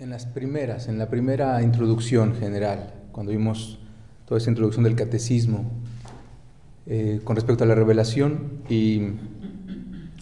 En 0.00 0.08
las 0.08 0.24
primeras, 0.24 0.88
en 0.88 0.96
la 0.96 1.10
primera 1.10 1.60
introducción 1.60 2.34
general, 2.34 2.94
cuando 3.12 3.32
vimos 3.32 3.78
toda 4.24 4.38
esa 4.38 4.48
introducción 4.48 4.84
del 4.84 4.96
catecismo 4.96 5.70
eh, 6.86 7.20
con 7.22 7.36
respecto 7.36 7.64
a 7.64 7.66
la 7.66 7.74
revelación 7.74 8.62
y 8.70 9.02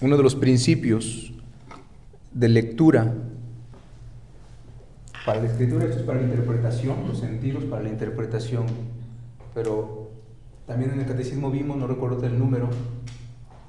uno 0.01 0.17
de 0.17 0.23
los 0.25 0.35
principios 0.35 1.33
de 2.33 2.49
lectura 2.49 3.15
para 5.25 5.43
la 5.43 5.47
escritura, 5.47 5.85
esto 5.85 6.01
es 6.01 6.05
para 6.05 6.23
la 6.23 6.27
interpretación, 6.27 7.07
los 7.07 7.21
sentidos 7.21 7.63
para 7.63 7.85
la 7.85 7.91
interpretación, 7.91 8.67
pero 9.55 10.11
también 10.67 10.91
en 10.91 11.03
el 11.03 11.07
catecismo 11.07 11.53
vimos, 11.53 11.77
no 11.77 11.87
recuerdo 11.87 12.27
el 12.27 12.37
número, 12.37 12.69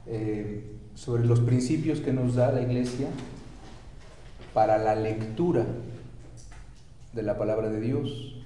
eh, 0.08 0.72
sobre 0.96 1.24
los 1.24 1.40
principios 1.42 2.00
que 2.00 2.14
nos 2.14 2.34
da 2.34 2.52
la 2.52 2.64
iglesia 2.64 3.10
para 4.56 4.80
la 4.80 4.96
lectura 4.96 5.68
de 7.14 7.24
la 7.24 7.38
palabra 7.38 7.70
de 7.70 7.80
Dios. 7.80 8.44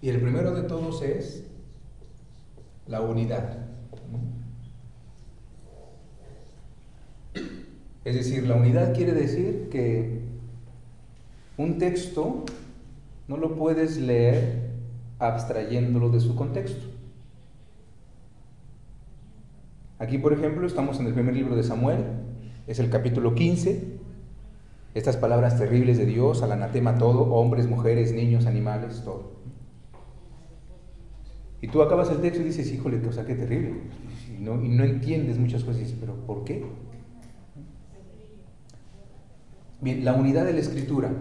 Y 0.00 0.08
el 0.08 0.20
primero 0.20 0.54
de 0.54 0.62
todos 0.62 1.02
es 1.02 1.44
la 2.86 3.00
unidad. 3.00 3.66
Es 8.04 8.14
decir, 8.14 8.46
la 8.46 8.54
unidad 8.54 8.94
quiere 8.94 9.12
decir 9.12 9.68
que 9.70 10.22
un 11.58 11.78
texto 11.78 12.44
no 13.26 13.36
lo 13.36 13.56
puedes 13.56 13.98
leer 13.98 14.70
abstrayéndolo 15.18 16.08
de 16.08 16.20
su 16.20 16.34
contexto. 16.34 16.86
Aquí, 19.98 20.16
por 20.16 20.32
ejemplo, 20.32 20.66
estamos 20.66 21.00
en 21.00 21.06
el 21.06 21.12
primer 21.12 21.34
libro 21.34 21.56
de 21.56 21.64
Samuel, 21.64 22.04
es 22.68 22.78
el 22.78 22.88
capítulo 22.88 23.34
15. 23.34 23.97
Estas 24.98 25.16
palabras 25.16 25.56
terribles 25.56 25.96
de 25.96 26.06
Dios, 26.06 26.42
al 26.42 26.50
anatema 26.50 26.98
todo, 26.98 27.32
hombres, 27.32 27.68
mujeres, 27.68 28.12
niños, 28.12 28.46
animales, 28.46 29.02
todo. 29.04 29.30
Y 31.62 31.68
tú 31.68 31.82
acabas 31.82 32.10
el 32.10 32.20
texto 32.20 32.40
y 32.42 32.46
dices, 32.46 32.72
híjole, 32.72 33.06
o 33.06 33.12
sea, 33.12 33.24
qué 33.24 33.36
terrible. 33.36 33.74
Y 34.36 34.42
no, 34.42 34.60
y 34.60 34.68
no 34.68 34.82
entiendes 34.82 35.38
muchas 35.38 35.62
cosas 35.62 35.82
y 35.82 35.84
dices, 35.84 35.98
pero 36.00 36.16
¿por 36.26 36.42
qué? 36.42 36.66
Bien, 39.80 40.04
la 40.04 40.14
unidad 40.14 40.44
de 40.44 40.54
la 40.54 40.58
escritura. 40.58 41.12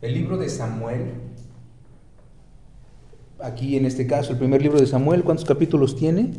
El 0.00 0.14
libro 0.14 0.36
de 0.36 0.48
Samuel, 0.48 1.12
aquí 3.40 3.76
en 3.76 3.86
este 3.86 4.08
caso, 4.08 4.32
el 4.32 4.38
primer 4.38 4.60
libro 4.60 4.80
de 4.80 4.88
Samuel, 4.88 5.22
¿cuántos 5.22 5.44
capítulos 5.44 5.94
tiene? 5.94 6.32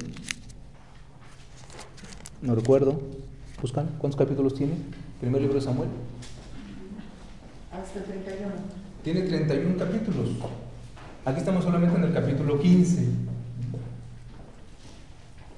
No 2.42 2.54
recuerdo. 2.54 3.00
Buscan, 3.62 3.88
¿cuántos 3.98 4.18
capítulos 4.18 4.56
tiene? 4.56 4.74
El 4.74 5.20
primer 5.22 5.42
libro 5.42 5.56
de 5.56 5.62
Samuel. 5.62 5.88
Hasta 7.96 8.12
31. 8.12 8.52
Tiene 9.04 9.22
31 9.22 9.78
capítulos. 9.78 10.30
Aquí 11.26 11.38
estamos 11.38 11.64
solamente 11.64 11.96
en 11.96 12.06
el 12.06 12.12
capítulo 12.12 12.60
15. 12.60 13.08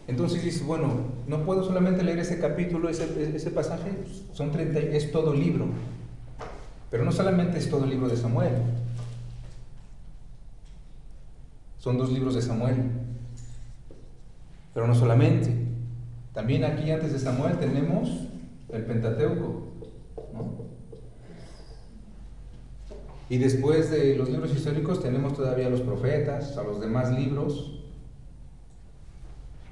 Entonces 0.09 0.43
dices, 0.43 0.65
bueno, 0.65 0.95
no 1.27 1.45
puedo 1.45 1.63
solamente 1.63 2.03
leer 2.03 2.19
ese 2.19 2.37
capítulo, 2.37 2.89
ese, 2.89 3.33
ese 3.33 3.51
pasaje, 3.51 3.89
son 4.33 4.51
30, 4.51 4.79
es 4.79 5.13
todo 5.13 5.31
el 5.31 5.39
libro. 5.39 5.67
Pero 6.91 7.05
no 7.05 7.13
solamente 7.13 7.57
es 7.57 7.69
todo 7.69 7.85
el 7.85 7.91
libro 7.91 8.09
de 8.09 8.17
Samuel. 8.17 8.51
Son 11.79 11.97
dos 11.97 12.11
libros 12.11 12.35
de 12.35 12.41
Samuel. 12.41 12.75
Pero 14.73 14.87
no 14.87 14.95
solamente. 14.95 15.55
También 16.33 16.65
aquí 16.65 16.91
antes 16.91 17.13
de 17.13 17.19
Samuel 17.19 17.57
tenemos 17.59 18.09
el 18.73 18.83
Pentateuco. 18.83 19.65
Y 23.29 23.37
después 23.37 23.89
de 23.89 24.15
los 24.15 24.29
libros 24.29 24.55
históricos 24.55 25.01
tenemos 25.01 25.33
todavía 25.33 25.69
los 25.69 25.81
profetas, 25.81 26.57
a 26.57 26.63
los 26.63 26.79
demás 26.79 27.11
libros. 27.17 27.83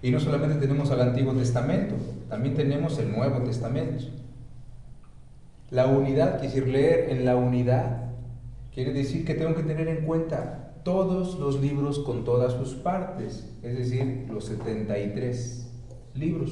Y 0.01 0.11
no 0.11 0.19
solamente 0.19 0.59
tenemos 0.59 0.89
al 0.91 1.01
Antiguo 1.01 1.33
Testamento, 1.33 1.95
también 2.29 2.55
tenemos 2.55 2.97
el 2.97 3.11
Nuevo 3.11 3.43
Testamento. 3.43 4.05
La 5.69 5.87
unidad, 5.87 6.41
decir 6.41 6.67
leer 6.67 7.09
en 7.09 7.25
la 7.25 7.35
unidad, 7.35 8.11
quiere 8.73 8.91
decir 8.91 9.25
que 9.25 9.35
tengo 9.35 9.55
que 9.55 9.63
tener 9.63 9.87
en 9.87 10.05
cuenta 10.05 10.73
todos 10.83 11.39
los 11.39 11.61
libros 11.61 11.99
con 11.99 12.25
todas 12.25 12.53
sus 12.53 12.73
partes, 12.73 13.49
es 13.61 13.77
decir, 13.77 14.27
los 14.29 14.45
73 14.45 15.71
libros. 16.15 16.51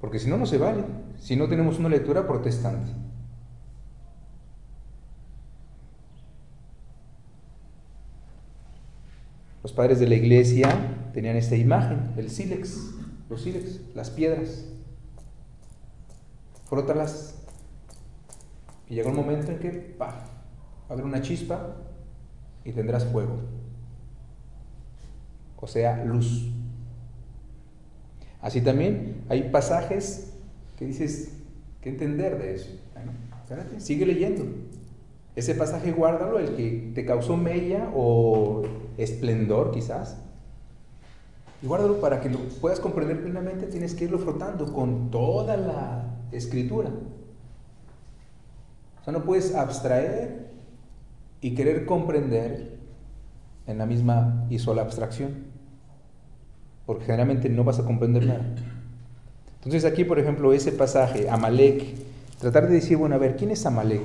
Porque 0.00 0.18
si 0.18 0.28
no, 0.28 0.36
no 0.36 0.46
se 0.46 0.58
vale. 0.58 0.84
Si 1.18 1.36
no 1.36 1.48
tenemos 1.48 1.78
una 1.78 1.88
lectura 1.88 2.26
protestante. 2.26 2.92
Los 9.62 9.72
padres 9.72 9.98
de 9.98 10.06
la 10.06 10.14
iglesia 10.14 10.68
tenían 11.12 11.34
esta 11.34 11.56
imagen, 11.56 12.12
el 12.16 12.30
sílex, 12.30 12.94
los 13.28 13.42
sílex, 13.42 13.80
las 13.96 14.10
piedras. 14.10 14.64
Frótalas. 16.66 17.42
Y 18.88 18.94
llega 18.94 19.10
un 19.10 19.16
momento 19.16 19.50
en 19.50 19.58
que, 19.58 19.70
¡paf! 19.70 20.14
Va 20.14 20.90
a 20.90 20.92
haber 20.92 21.04
una 21.04 21.20
chispa 21.20 21.78
y 22.64 22.70
tendrás 22.70 23.06
fuego. 23.06 23.40
O 25.56 25.66
sea, 25.66 26.04
luz. 26.04 26.52
Así 28.46 28.60
también 28.60 29.24
hay 29.28 29.50
pasajes 29.50 30.32
que 30.78 30.86
dices, 30.86 31.32
¿qué 31.80 31.88
entender 31.88 32.38
de 32.38 32.54
eso? 32.54 32.70
Sigue 33.78 34.06
leyendo. 34.06 34.44
Ese 35.34 35.56
pasaje 35.56 35.90
guárdalo, 35.90 36.38
el 36.38 36.54
que 36.54 36.92
te 36.94 37.04
causó 37.04 37.36
mella 37.36 37.90
o 37.92 38.62
esplendor 38.98 39.72
quizás. 39.72 40.18
Y 41.60 41.66
guárdalo 41.66 42.00
para 42.00 42.20
que 42.20 42.30
lo 42.30 42.38
puedas 42.60 42.78
comprender 42.78 43.20
plenamente, 43.20 43.66
tienes 43.66 43.96
que 43.96 44.04
irlo 44.04 44.20
frotando 44.20 44.72
con 44.72 45.10
toda 45.10 45.56
la 45.56 46.04
escritura. 46.30 46.90
O 49.00 49.04
sea, 49.04 49.12
no 49.12 49.24
puedes 49.24 49.56
abstraer 49.56 50.52
y 51.40 51.56
querer 51.56 51.84
comprender 51.84 52.78
en 53.66 53.78
la 53.78 53.86
misma 53.86 54.46
y 54.50 54.60
sola 54.60 54.82
abstracción 54.82 55.45
porque 56.86 57.04
generalmente 57.04 57.48
no 57.48 57.64
vas 57.64 57.78
a 57.80 57.84
comprender 57.84 58.24
nada. 58.24 58.46
Entonces 59.56 59.84
aquí, 59.84 60.04
por 60.04 60.20
ejemplo, 60.20 60.52
ese 60.52 60.70
pasaje, 60.70 61.28
Amalek, 61.28 61.82
tratar 62.38 62.68
de 62.68 62.74
decir, 62.74 62.96
bueno, 62.96 63.16
a 63.16 63.18
ver, 63.18 63.36
¿quién 63.36 63.50
es 63.50 63.66
Amalek? 63.66 64.02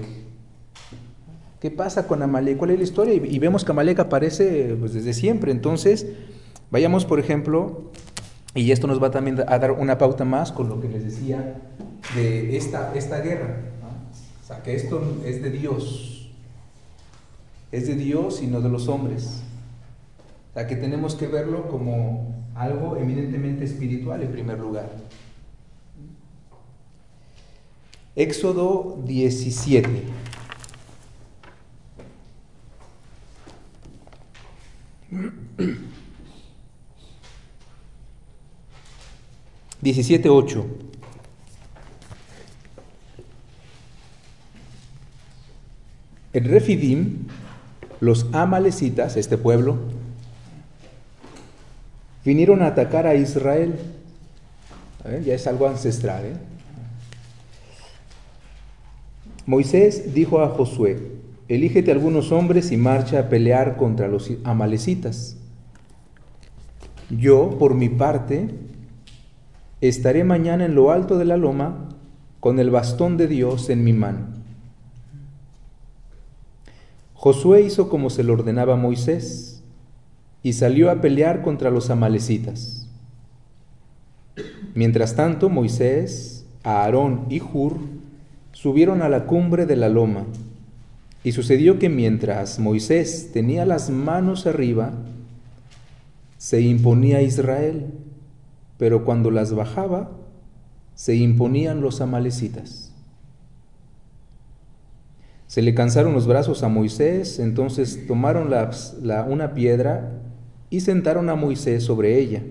¿Qué 1.59 1.69
pasa 1.69 2.07
con 2.07 2.23
Amalek? 2.23 2.57
¿Cuál 2.57 2.71
es 2.71 2.77
la 2.79 2.83
historia? 2.83 3.13
Y, 3.13 3.37
vemos 3.37 3.63
que 3.63 3.71
Amalek 3.71 3.99
aparece 3.99 4.75
pues, 4.79 4.93
desde 4.93 5.13
siempre. 5.13 5.51
Entonces, 5.51 6.07
vayamos, 6.71 7.05
por 7.05 7.19
ejemplo, 7.19 7.91
y 8.55 8.71
esto 8.71 8.87
nos 8.87 9.01
va 9.01 9.11
también 9.11 9.39
a 9.47 9.59
dar 9.59 9.71
una 9.71 9.99
pauta 9.99 10.25
más 10.25 10.51
con 10.51 10.67
lo 10.67 10.81
que 10.81 10.89
les 10.89 11.03
decía 11.03 11.61
de 12.15 12.57
esta, 12.57 12.93
esta 12.95 13.21
guerra. 13.21 13.59
O 14.43 14.47
sea, 14.47 14.63
que 14.63 14.73
esto 14.73 15.03
es 15.23 15.43
de 15.43 15.51
Dios. 15.51 16.31
Es 17.71 17.85
de 17.85 17.93
Dios 17.93 18.41
y 18.41 18.47
no 18.47 18.61
de 18.61 18.69
los 18.69 18.87
hombres. 18.87 19.43
O 20.51 20.53
sea, 20.53 20.67
que 20.67 20.75
tenemos 20.75 21.15
que 21.15 21.27
verlo 21.27 21.69
como 21.69 22.45
algo 22.55 22.97
eminentemente 22.97 23.63
espiritual 23.63 24.21
en 24.21 24.31
primer 24.33 24.59
lugar. 24.59 24.89
Éxodo 28.17 29.01
17. 29.05 30.03
Diecisiete 39.79 40.29
ocho. 40.29 40.65
En 46.33 46.43
Refidim, 46.45 47.27
los 48.01 48.27
amalecitas, 48.33 49.15
este 49.15 49.37
pueblo, 49.37 50.00
vinieron 52.23 52.61
a 52.61 52.67
atacar 52.67 53.07
a 53.07 53.15
Israel. 53.15 53.75
Ya 55.25 55.33
es 55.33 55.47
algo 55.47 55.67
ancestral. 55.67 56.25
¿eh? 56.25 56.33
Moisés 59.45 60.13
dijo 60.13 60.41
a 60.41 60.49
Josué, 60.49 60.99
elígete 61.47 61.91
algunos 61.91 62.31
hombres 62.31 62.71
y 62.71 62.77
marcha 62.77 63.19
a 63.19 63.29
pelear 63.29 63.77
contra 63.77 64.07
los 64.07 64.31
amalecitas. 64.43 65.37
Yo, 67.09 67.57
por 67.57 67.73
mi 67.73 67.89
parte, 67.89 68.49
estaré 69.81 70.23
mañana 70.23 70.65
en 70.65 70.75
lo 70.75 70.91
alto 70.91 71.17
de 71.17 71.25
la 71.25 71.37
loma 71.37 71.89
con 72.39 72.59
el 72.59 72.69
bastón 72.69 73.17
de 73.17 73.27
Dios 73.27 73.69
en 73.69 73.83
mi 73.83 73.93
mano. 73.93 74.27
Josué 77.15 77.61
hizo 77.61 77.89
como 77.89 78.09
se 78.09 78.23
le 78.23 78.31
ordenaba 78.31 78.73
a 78.73 78.77
Moisés 78.77 79.50
y 80.43 80.53
salió 80.53 80.89
a 80.89 81.01
pelear 81.01 81.41
contra 81.41 81.69
los 81.69 81.89
amalecitas. 81.89 82.87
Mientras 84.73 85.15
tanto, 85.15 85.49
Moisés 85.49 86.45
Aarón 86.63 87.25
y 87.29 87.41
Hur 87.41 87.77
subieron 88.51 89.01
a 89.01 89.09
la 89.09 89.25
cumbre 89.25 89.65
de 89.65 89.75
la 89.75 89.89
loma. 89.89 90.25
Y 91.23 91.33
sucedió 91.33 91.77
que 91.77 91.89
mientras 91.89 92.59
Moisés 92.59 93.31
tenía 93.31 93.65
las 93.65 93.89
manos 93.89 94.47
arriba, 94.47 94.93
se 96.37 96.61
imponía 96.61 97.21
Israel, 97.21 97.85
pero 98.77 99.05
cuando 99.05 99.29
las 99.29 99.53
bajaba, 99.53 100.09
se 100.95 101.15
imponían 101.15 101.81
los 101.81 102.01
amalecitas. 102.01 102.91
Se 105.45 105.61
le 105.61 105.75
cansaron 105.75 106.13
los 106.13 106.27
brazos 106.27 106.63
a 106.63 106.69
Moisés, 106.69 107.37
entonces 107.37 108.07
tomaron 108.07 108.51
una 109.27 109.53
piedra 109.53 110.21
y 110.71 110.79
sentaron 110.79 111.29
a 111.29 111.35
Moisés 111.35 111.83
sobre 111.83 112.17
ella. 112.17 112.41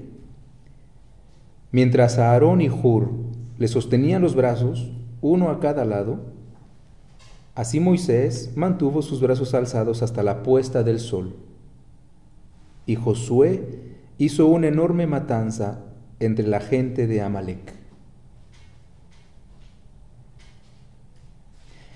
Mientras 1.73 2.19
Aarón 2.19 2.61
y 2.61 2.69
Hur 2.69 3.11
le 3.59 3.67
sostenían 3.67 4.23
los 4.23 4.37
brazos, 4.37 4.93
uno 5.23 5.49
a 5.51 5.59
cada 5.59 5.85
lado, 5.85 6.21
así 7.55 7.81
Moisés 7.81 8.53
mantuvo 8.55 9.03
sus 9.03 9.21
brazos 9.21 9.55
alzados 9.55 10.03
hasta 10.03 10.23
la 10.23 10.43
puesta 10.43 10.83
del 10.85 11.01
sol. 11.01 11.35
Y 12.87 12.95
Josué 12.95 13.97
hizo 14.19 14.47
una 14.47 14.69
enorme 14.69 15.07
matanza 15.07 15.83
entre 16.21 16.47
la 16.47 16.61
gente 16.61 17.07
de 17.07 17.23
Amalek. 17.23 17.73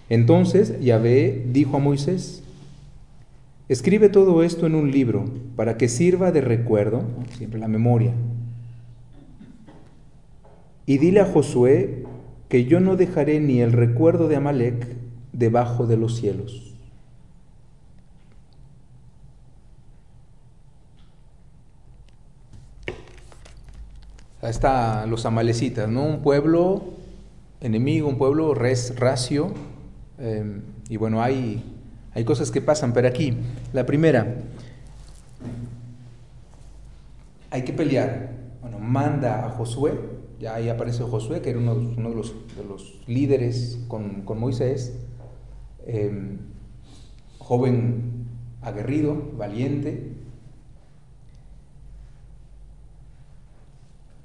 Entonces 0.08 0.80
Yahvé 0.80 1.44
dijo 1.52 1.76
a 1.76 1.80
Moisés, 1.80 2.42
escribe 3.68 4.08
todo 4.08 4.42
esto 4.42 4.66
en 4.66 4.74
un 4.74 4.90
libro 4.90 5.24
para 5.56 5.76
que 5.76 5.88
sirva 5.88 6.32
de 6.32 6.40
recuerdo, 6.40 7.04
siempre 7.36 7.60
la 7.60 7.68
memoria, 7.68 8.12
y 10.86 10.98
dile 10.98 11.20
a 11.20 11.26
Josué 11.26 12.04
que 12.48 12.66
yo 12.66 12.80
no 12.80 12.96
dejaré 12.96 13.40
ni 13.40 13.60
el 13.60 13.72
recuerdo 13.72 14.28
de 14.28 14.36
Amalek 14.36 14.86
debajo 15.32 15.86
de 15.86 15.96
los 15.96 16.16
cielos. 16.16 16.74
Ahí 24.42 24.50
está 24.50 25.06
los 25.06 25.24
amalecitas, 25.24 25.88
¿no? 25.88 26.04
Un 26.04 26.20
pueblo 26.20 26.84
enemigo, 27.62 28.08
un 28.08 28.18
pueblo 28.18 28.52
racio. 28.52 29.54
Em, 30.18 30.60
y 30.90 30.98
bueno, 30.98 31.22
hay, 31.22 31.64
hay 32.12 32.24
cosas 32.24 32.50
que 32.50 32.60
pasan, 32.60 32.92
pero 32.92 33.08
aquí, 33.08 33.32
la 33.72 33.86
primera, 33.86 34.36
hay 37.54 37.62
que 37.62 37.72
pelear. 37.72 38.32
Bueno, 38.60 38.78
manda 38.78 39.46
a 39.46 39.50
Josué 39.50 40.14
ya 40.38 40.56
ahí 40.56 40.68
aparece 40.68 41.04
Josué, 41.04 41.40
que 41.40 41.50
era 41.50 41.58
uno, 41.58 41.74
de, 41.74 42.14
los, 42.14 43.00
líderes 43.06 43.78
con, 43.88 44.24
Moisés, 44.38 44.98
em, 45.86 46.38
joven 47.38 48.26
aguerrido, 48.62 49.16
valiente. 49.36 50.12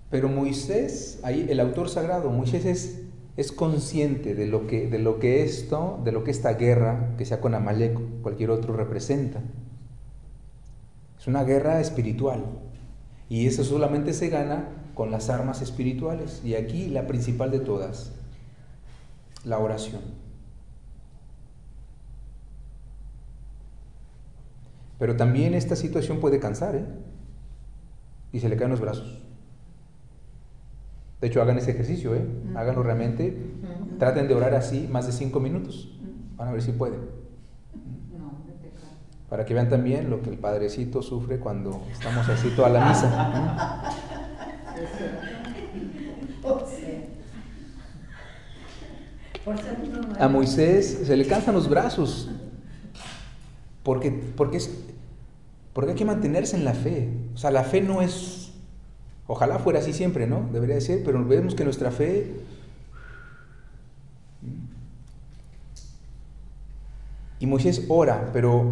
Pero 0.10 0.28
Moisés, 0.28 1.20
ahí 1.24 1.46
el 1.50 1.60
autor 1.60 1.90
sagrado, 1.90 2.32
Moisés 2.32 2.66
es, 2.66 3.04
es 3.38 3.52
consciente 3.52 4.34
de 4.34 4.48
lo, 4.48 4.66
que, 4.66 4.88
de 4.88 4.98
lo 4.98 5.20
que 5.20 5.44
esto, 5.44 6.02
de 6.04 6.12
lo 6.12 6.24
que 6.24 6.32
esta 6.32 6.54
guerra, 6.54 7.14
que 7.18 7.26
sea 7.26 7.40
con 7.40 7.54
Amalek, 7.54 8.22
cualquier 8.24 8.50
otro, 8.50 8.76
representa. 8.76 9.42
Es 11.20 11.28
una 11.28 11.44
guerra 11.44 11.80
espiritual. 11.80 12.44
Y 13.30 13.46
eso 13.46 13.64
solamente 13.64 14.14
se 14.14 14.30
gana 14.30 14.68
con 14.96 15.12
las 15.12 15.30
armas 15.30 15.62
espirituales. 15.62 16.42
Y 16.44 16.56
aquí 16.56 16.88
la 16.88 17.06
principal 17.08 17.52
de 17.52 17.60
todas, 17.60 18.12
la 19.46 19.60
oración. 19.60 20.02
Pero 24.98 25.16
también 25.16 25.54
esta 25.54 25.76
situación 25.76 26.20
puede 26.20 26.40
cansar, 26.40 26.76
¿eh? 26.76 26.86
Y 28.34 28.42
se 28.42 28.50
le 28.50 28.58
caen 28.58 28.72
los 28.72 28.82
brazos. 28.82 29.22
De 31.22 31.28
hecho, 31.28 31.42
hagan 31.42 31.58
ese 31.58 31.72
ejercicio, 31.72 32.16
¿eh? 32.16 32.26
Háganlo 32.56 32.84
realmente. 32.84 33.38
Traten 33.98 34.28
de 34.28 34.36
orar 34.36 34.56
así 34.56 34.88
más 34.90 35.06
de 35.06 35.14
cinco 35.14 35.40
minutos. 35.40 35.98
Van 36.36 36.50
a 36.50 36.52
ver 36.52 36.62
si 36.62 36.72
pueden. 36.72 37.19
Para 39.30 39.46
que 39.46 39.54
vean 39.54 39.70
también 39.70 40.10
lo 40.10 40.22
que 40.22 40.32
el 40.32 40.38
Padrecito 40.38 41.04
sufre 41.04 41.40
cuando 41.40 41.84
estamos 41.92 42.28
así 42.28 42.50
toda 42.50 42.70
la 42.70 42.86
misa. 42.90 43.94
A 50.20 50.28
Moisés 50.28 51.02
se 51.06 51.16
le 51.16 51.28
cansan 51.28 51.54
los 51.54 51.70
brazos. 51.70 52.30
Porque, 53.84 54.12
porque, 54.12 54.58
es, 54.58 54.70
porque 55.74 55.92
hay 55.92 55.98
que 55.98 56.06
mantenerse 56.06 56.56
en 56.56 56.66
la 56.66 56.74
fe. 56.74 57.10
O 57.36 57.38
sea, 57.38 57.52
la 57.52 57.64
fe 57.64 57.82
no 57.82 58.02
es. 58.02 58.52
Ojalá 59.28 59.60
fuera 59.60 59.80
así 59.80 59.94
siempre, 59.94 60.26
¿no? 60.26 60.50
Debería 60.52 60.82
ser, 60.82 61.04
pero 61.04 61.24
vemos 61.24 61.54
que 61.54 61.64
nuestra 61.64 61.92
fe. 61.92 62.36
Y 67.40 67.46
Moisés 67.46 67.86
ora, 67.88 68.32
pero 68.34 68.66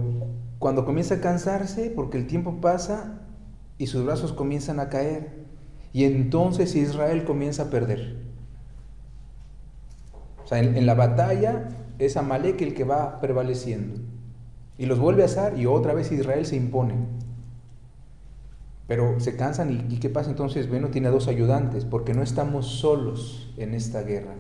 cuando 0.59 0.85
comienza 0.85 1.15
a 1.15 1.21
cansarse, 1.21 1.91
porque 1.95 2.17
el 2.17 2.27
tiempo 2.27 2.59
pasa 2.61 3.21
y 3.77 3.87
sus 3.87 4.05
brazos 4.05 4.33
comienzan 4.33 4.79
a 4.79 4.89
caer, 4.89 5.45
y 5.93 6.03
entonces 6.03 6.75
Israel 6.75 7.25
comienza 7.25 7.63
a 7.63 7.69
perder. 7.69 8.17
O 10.43 10.47
sea, 10.47 10.59
en, 10.59 10.85
la 10.85 10.93
batalla 10.93 11.69
es 11.99 12.17
Amalek 12.17 12.61
el 12.61 12.73
que 12.73 12.83
va 12.83 13.19
prevaleciendo. 13.19 13.99
Y 14.77 14.85
los 14.85 14.99
vuelve 14.99 15.23
a 15.23 15.25
hacer 15.25 15.57
y 15.57 15.65
otra 15.65 15.93
vez 15.93 16.11
Israel 16.11 16.45
se 16.45 16.55
impone. 16.55 16.93
Pero 18.87 19.19
se 19.19 19.35
cansan 19.35 19.71
y, 19.71 19.93
y, 19.93 19.99
¿qué 19.99 20.09
pasa 20.09 20.29
entonces? 20.29 20.69
Bueno, 20.69 20.89
tiene 20.89 21.09
dos 21.09 21.27
ayudantes 21.27 21.83
porque 21.83 22.13
no 22.13 22.23
estamos 22.23 22.67
solos 22.67 23.53
en 23.57 23.73
esta 23.73 24.03
guerra. 24.03 24.35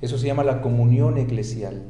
Eso 0.00 0.18
se 0.18 0.26
llama 0.26 0.44
la 0.44 0.62
comunión 0.62 1.18
eclesial. 1.18 1.82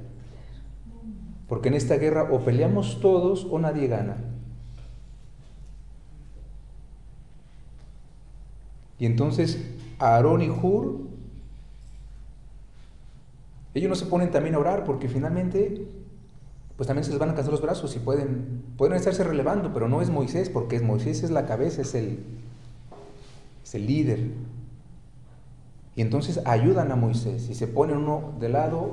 Porque 1.48 1.68
en 1.68 1.74
esta 1.74 1.96
guerra 1.96 2.28
o 2.30 2.40
peleamos 2.40 3.00
todos 3.00 3.46
o 3.50 3.58
nadie 3.58 3.86
gana. 3.86 4.16
Y 8.98 9.06
entonces 9.06 9.62
Aarón 9.98 10.42
y 10.42 10.50
Hur, 10.50 11.06
ellos 13.74 13.90
no 13.90 13.94
se 13.94 14.06
ponen 14.06 14.30
también 14.30 14.54
a 14.54 14.58
orar 14.58 14.84
porque 14.84 15.08
finalmente 15.08 15.86
pues 16.76 16.86
también 16.86 17.04
se 17.04 17.10
les 17.10 17.18
van 17.18 17.30
a 17.30 17.34
cansar 17.34 17.52
los 17.52 17.62
brazos 17.62 17.96
y 17.96 17.98
pueden, 17.98 18.62
pueden 18.76 18.96
estarse 18.96 19.24
relevando, 19.24 19.72
pero 19.72 19.88
no 19.88 20.02
es 20.02 20.10
Moisés, 20.10 20.50
porque 20.50 20.78
Moisés 20.80 21.22
es 21.22 21.30
la 21.30 21.46
cabeza, 21.46 21.80
es 21.80 21.94
el, 21.94 22.18
es 23.64 23.74
el 23.74 23.86
líder. 23.86 24.20
Y 25.94 26.02
entonces 26.02 26.42
ayudan 26.44 26.92
a 26.92 26.96
Moisés 26.96 27.48
y 27.48 27.54
se 27.54 27.66
ponen 27.66 27.96
uno 27.96 28.34
de 28.38 28.50
lado, 28.50 28.92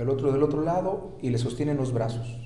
el 0.00 0.08
otro 0.08 0.32
del 0.32 0.42
otro 0.42 0.62
lado 0.62 1.12
y 1.22 1.30
le 1.30 1.38
sostienen 1.38 1.76
los 1.76 1.92
brazos. 1.92 2.38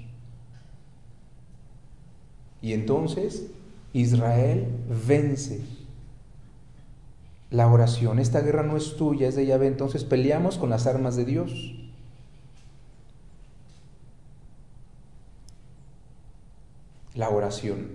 Y 2.60 2.72
entonces 2.72 3.50
Israel 3.92 4.68
vence 5.06 5.62
la 7.50 7.68
oración. 7.68 8.18
Esta 8.18 8.40
guerra 8.40 8.62
no 8.62 8.76
es 8.76 8.96
tuya, 8.96 9.28
es 9.28 9.36
de 9.36 9.46
Yahvé. 9.46 9.68
Entonces 9.68 10.02
peleamos 10.02 10.58
con 10.58 10.70
las 10.70 10.86
armas 10.86 11.14
de 11.14 11.24
Dios. 11.24 11.74
La 17.14 17.30
oración. 17.30 17.90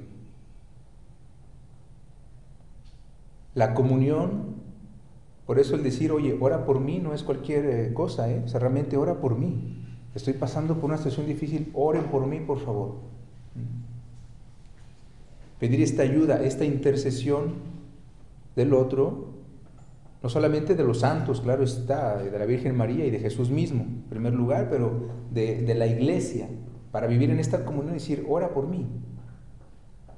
La 3.53 3.73
comunión. 3.73 4.68
Por 5.49 5.57
eso 5.57 5.73
el 5.73 5.81
decir, 5.81 6.11
oye, 6.11 6.37
ora 6.39 6.63
por 6.63 6.79
mí 6.79 6.99
no 6.99 7.11
es 7.11 7.23
cualquier 7.23 7.65
eh, 7.65 7.91
cosa, 7.91 8.29
¿eh? 8.29 8.43
O 8.45 8.47
sea, 8.47 8.59
realmente 8.59 8.97
ora 8.97 9.19
por 9.19 9.35
mí. 9.35 9.83
Estoy 10.13 10.33
pasando 10.33 10.75
por 10.75 10.85
una 10.85 10.97
situación 10.97 11.25
difícil, 11.25 11.71
oren 11.73 12.03
por 12.03 12.27
mí, 12.27 12.39
por 12.39 12.59
favor. 12.59 12.97
Pedir 15.57 15.81
esta 15.81 16.03
ayuda, 16.03 16.43
esta 16.43 16.65
intercesión 16.65 17.53
del 18.55 18.75
otro 18.75 19.29
no 20.21 20.29
solamente 20.29 20.75
de 20.75 20.83
los 20.83 20.99
santos, 20.99 21.41
claro 21.41 21.63
está, 21.63 22.21
de 22.21 22.37
la 22.37 22.45
Virgen 22.45 22.77
María 22.77 23.07
y 23.07 23.09
de 23.09 23.17
Jesús 23.17 23.49
mismo, 23.49 23.81
en 23.81 24.03
primer 24.03 24.33
lugar, 24.35 24.67
pero 24.69 25.09
de, 25.31 25.73
la 25.73 25.87
iglesia, 25.87 26.47
para 26.91 27.07
vivir 27.07 27.31
en 27.31 27.39
esta 27.39 27.65
comunión 27.65 27.95
y 27.95 27.99
decir, 27.99 28.23
ora 28.29 28.53
por 28.53 28.67
mí. 28.67 28.85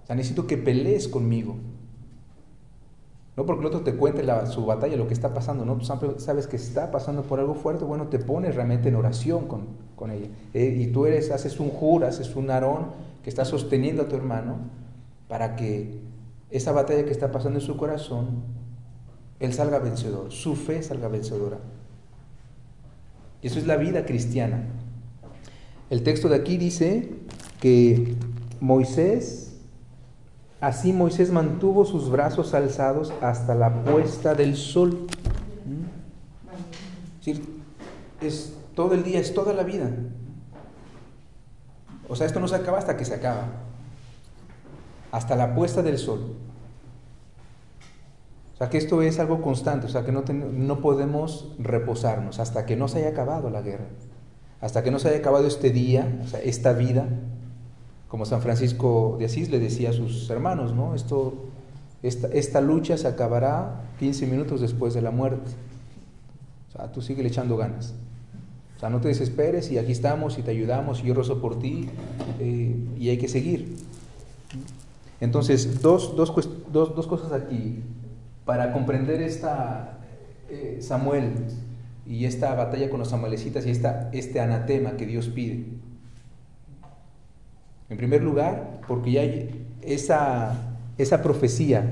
O 0.04 0.06
sea, 0.06 0.14
necesito 0.14 0.46
que 0.46 0.58
pelees 0.58 1.08
conmigo. 1.08 1.56
No 3.38 3.46
porque 3.46 3.62
el 3.62 3.68
otro 3.68 3.82
te 3.82 3.96
cuente 3.96 4.26
su 4.48 4.66
batalla, 4.66 4.98
lo 4.98 5.08
que 5.08 5.14
está 5.14 5.34
pasando, 5.34 5.64
no, 5.64 5.78
tú 5.78 5.86
sabes 5.86 6.48
que 6.48 6.58
está 6.58 6.92
pasando 6.92 7.24
por 7.24 7.40
algo 7.40 7.56
fuerte, 7.56 7.86
bueno, 7.86 8.08
te 8.08 8.20
pones 8.20 8.56
realmente 8.56 8.90
en 8.90 8.96
oración 8.96 9.48
con, 9.48 10.12
ella. 10.12 10.28
Eh, 10.54 10.78
y 10.80 10.88
tú 10.88 11.06
eres, 11.06 11.32
haces 11.32 11.60
un 11.60 11.70
jur, 11.70 12.04
haces 12.04 12.36
un 12.36 12.50
arón 12.50 12.88
que 13.24 13.30
está 13.30 13.46
sosteniendo 13.46 14.04
a 14.04 14.08
tu 14.08 14.16
hermano 14.16 14.58
para 15.28 15.56
que 15.56 16.00
esa 16.50 16.72
batalla 16.72 17.06
que 17.06 17.12
está 17.12 17.32
pasando 17.32 17.60
en 17.60 17.66
su 17.66 17.78
corazón 17.78 18.44
él 19.42 19.54
salga 19.54 19.80
vencedor, 19.80 20.32
su 20.32 20.56
fe 20.56 20.84
salga 20.84 21.08
vencedora. 21.08 21.58
Y 23.42 23.48
eso 23.48 23.58
es 23.58 23.66
la 23.66 23.76
vida 23.76 24.06
cristiana. 24.06 24.66
El 25.90 26.04
texto 26.04 26.30
de 26.30 26.36
aquí 26.36 26.58
dice 26.58 27.10
que 27.60 28.16
Moisés, 28.60 29.51
así 30.62 30.94
Moisés 30.94 31.32
mantuvo 31.32 31.86
sus 31.86 32.10
brazos 32.10 32.54
alzados 32.54 33.12
hasta 33.22 33.56
la 33.56 33.84
puesta 33.84 34.34
del 34.34 34.56
sol. 34.56 35.08
¿Mm? 35.66 37.32
Es 38.22 38.54
todo 38.76 38.94
el 38.94 39.04
día, 39.04 39.20
es 39.20 39.34
toda 39.34 39.54
la 39.54 39.64
vida. 39.64 39.90
O 42.08 42.16
sea, 42.16 42.28
esto 42.28 42.40
no 42.40 42.48
se 42.48 42.56
acaba 42.56 42.78
hasta 42.78 42.96
que 42.96 43.04
se 43.06 43.16
acaba. 43.16 43.48
Hasta 45.12 45.36
la 45.36 45.54
puesta 45.54 45.82
del 45.82 45.98
sol. 45.98 46.36
O 48.54 48.58
sea, 48.58 48.70
que 48.70 48.78
esto 48.78 49.02
es 49.02 49.20
algo 49.20 49.42
constante, 49.42 49.88
o 49.88 49.90
sea, 49.90 50.06
que 50.06 50.12
no, 50.12 50.22
no 50.22 50.82
podemos 50.82 51.54
reposarnos 51.58 52.40
hasta 52.40 52.66
que 52.66 52.76
no 52.76 52.88
se 52.88 53.00
haya 53.00 53.10
acabado 53.10 53.50
la 53.50 53.62
guerra 53.62 53.88
hasta 54.62 54.84
que 54.84 54.92
no 54.92 55.00
se 55.00 55.10
haya 55.10 55.18
acabado 55.18 55.48
este 55.48 55.72
día, 55.72 56.20
o 56.24 56.28
sea, 56.28 56.40
esta 56.40 56.74
vida, 56.74 57.08
como 58.12 58.26
San 58.26 58.42
Francisco 58.42 59.16
de 59.20 59.26
Asís 59.26 59.50
le 59.50 59.58
decía 59.58 59.92
a 59.92 59.94
sus 59.94 60.30
hermanos, 60.30 60.76
¿no? 60.76 60.96
Esto, 60.96 61.46
esta, 62.04 62.60
lucha 62.60 62.98
se 62.98 63.08
acabará 63.08 63.86
15 64.00 64.28
minutos 64.28 64.60
después 64.60 64.94
de 64.94 65.02
la 65.02 65.12
muerte. 65.12 65.50
O 66.68 66.72
sea, 66.74 66.92
tú 66.92 67.02
sigue 67.02 67.26
echando 67.26 67.56
ganas. 67.56 67.94
O 68.76 68.80
sea, 68.82 68.90
no 68.90 69.00
te 69.00 69.08
desesperes 69.08 69.72
y 69.72 69.78
aquí 69.78 69.94
estamos 69.94 70.38
y 70.38 70.42
te 70.42 70.52
ayudamos 70.52 71.00
y 71.00 71.04
yo 71.04 71.14
rezo 71.14 71.40
por 71.40 71.58
ti 71.60 71.88
eh, 72.42 72.76
y 73.00 73.08
hay 73.08 73.18
que 73.18 73.30
seguir. 73.30 73.78
Entonces, 75.22 75.82
dos, 75.82 76.14
dos, 76.18 76.32
cosas 76.32 77.32
aquí 77.32 77.82
para 78.44 78.74
comprender 78.74 79.22
esta 79.22 80.00
eh, 80.50 80.80
Samuel 80.82 81.32
y 82.06 82.26
esta 82.26 82.54
batalla 82.56 82.90
con 82.90 83.00
los 83.00 83.14
amalecitas 83.14 83.66
y 83.66 83.70
esta, 83.70 84.10
este 84.12 84.42
anatema 84.42 84.98
que 84.98 85.06
Dios 85.06 85.30
pide. 85.30 85.64
En 87.92 87.98
primer 87.98 88.24
lugar, 88.24 88.80
porque 88.88 89.12
ya 89.12 89.22
hay 89.22 89.66
esa, 89.82 90.78
esa 90.98 91.22
profecía, 91.22 91.90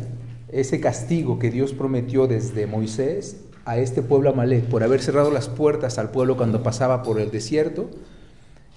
ese 0.48 0.80
castigo 0.80 1.40
que 1.40 1.52
Dios 1.52 1.74
prometió 1.74 2.26
desde 2.26 2.68
Moisés 2.68 3.42
a 3.66 3.78
este 3.78 4.02
pueblo 4.02 4.30
amalek 4.30 4.64
por 4.64 4.82
haber 4.82 5.02
cerrado 5.02 5.30
las 5.30 5.50
puertas 5.50 5.98
al 5.98 6.10
pueblo 6.10 6.38
cuando 6.38 6.64
pasaba 6.64 7.04
por 7.04 7.20
el 7.20 7.32
desierto. 7.32 7.90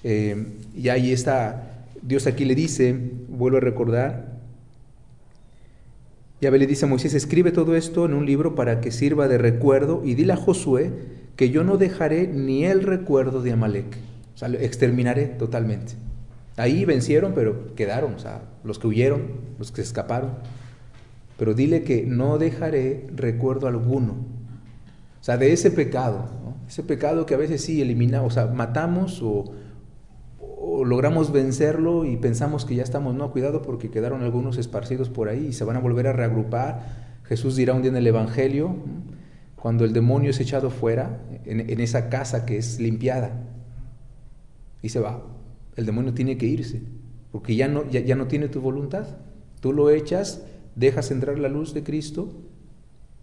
Eh, 0.02 0.49
y 0.75 0.88
ahí 0.88 1.12
está, 1.12 1.85
Dios 2.02 2.26
aquí 2.26 2.45
le 2.45 2.57
dice, 2.57 2.99
vuelvo 3.29 3.59
a 3.59 3.61
recordar, 3.61 4.41
Yahvé 6.41 6.59
le 6.59 6.67
dice 6.67 6.87
a 6.87 6.88
Moisés, 6.88 7.14
escribe 7.14 7.52
todo 7.52 7.76
esto 7.76 8.05
en 8.05 8.14
un 8.14 8.26
libro 8.26 8.57
para 8.57 8.81
que 8.81 8.91
sirva 8.91 9.29
de 9.29 9.38
recuerdo 9.38 10.02
y 10.05 10.14
dile 10.14 10.33
a 10.33 10.37
Josué 10.37 10.91
que 11.37 11.50
yo 11.50 11.62
no 11.62 11.76
dejaré 11.76 12.26
ni 12.26 12.64
el 12.64 12.83
recuerdo 12.83 13.43
de 13.43 13.52
Amalek. 13.52 13.97
O 14.35 14.38
sea, 14.38 14.49
exterminaré 14.49 15.26
totalmente. 15.26 15.93
Ahí 16.62 16.85
vencieron, 16.85 17.33
pero 17.35 17.75
quedaron, 17.75 18.14
o 18.14 18.19
sea, 18.21 18.42
los 18.62 18.78
que 18.78 18.87
huyeron, 18.87 19.33
los 19.59 19.73
que 19.73 19.78
se 19.78 19.88
escaparon. 19.88 20.35
Pero 21.37 21.54
dile 21.54 21.83
que 21.83 22.07
no 22.07 22.38
dejaré 22.38 23.09
recuerdo 23.16 23.66
alguno. 23.66 24.12
O 24.12 25.25
sea, 25.25 25.37
de 25.37 25.52
ese 25.52 25.73
pecado, 25.73 26.28
ese 26.69 26.85
pecado 26.85 27.26
que 27.26 27.35
a 27.35 27.37
veces 27.37 27.64
sí 27.64 27.83
elimina, 27.83 28.23
o 28.23 28.31
sea, 28.31 28.47
matamos 28.47 29.21
o, 29.25 29.52
logramos 30.85 31.33
vencerlo 31.33 32.04
y 32.04 32.16
pensamos 32.16 32.64
que 32.64 32.76
ya 32.76 32.85
estamos, 32.85 33.12
no, 33.16 33.33
cuidado 33.33 33.62
porque 33.62 33.90
quedaron 33.90 34.23
algunos 34.23 34.57
esparcidos 34.57 35.09
por 35.09 35.28
ahí 35.28 35.47
y 35.47 35.52
se 35.54 35.64
van 35.64 35.75
a 35.75 35.81
volver 35.81 36.07
a 36.07 36.12
reagrupar. 36.12 37.19
Jesús 37.25 37.57
dirá 37.57 37.75
un 37.75 37.83
día 37.83 37.90
en 37.90 37.97
el 37.97 38.07
Evangelio, 38.07 38.76
cuando 39.57 39.85
el 39.85 39.92
demonio 39.92 40.31
es 40.31 40.38
echado 40.38 40.71
fuera, 40.71 41.23
en, 41.45 41.81
esa 41.81 42.09
casa 42.09 42.47
que 42.47 42.57
es 42.57 42.78
limpiada, 42.78 43.33
y 44.81 44.90
se 44.90 45.00
va, 45.00 45.25
el 45.76 45.87
demonio 45.87 46.14
tiene 46.14 46.37
que 46.37 46.47
irse, 46.47 46.83
porque 47.31 47.57
ya 47.57 47.69
no, 47.69 47.88
ya, 47.88 48.14
no 48.14 48.26
tiene 48.26 48.49
tu 48.49 48.61
voluntad. 48.61 49.07
Tú 49.61 49.73
lo 49.73 49.91
echas, 49.91 50.43
dejas 50.76 51.11
entrar 51.11 51.38
la 51.38 51.49
luz 51.49 51.73
de 51.73 51.83
Cristo, 51.83 52.33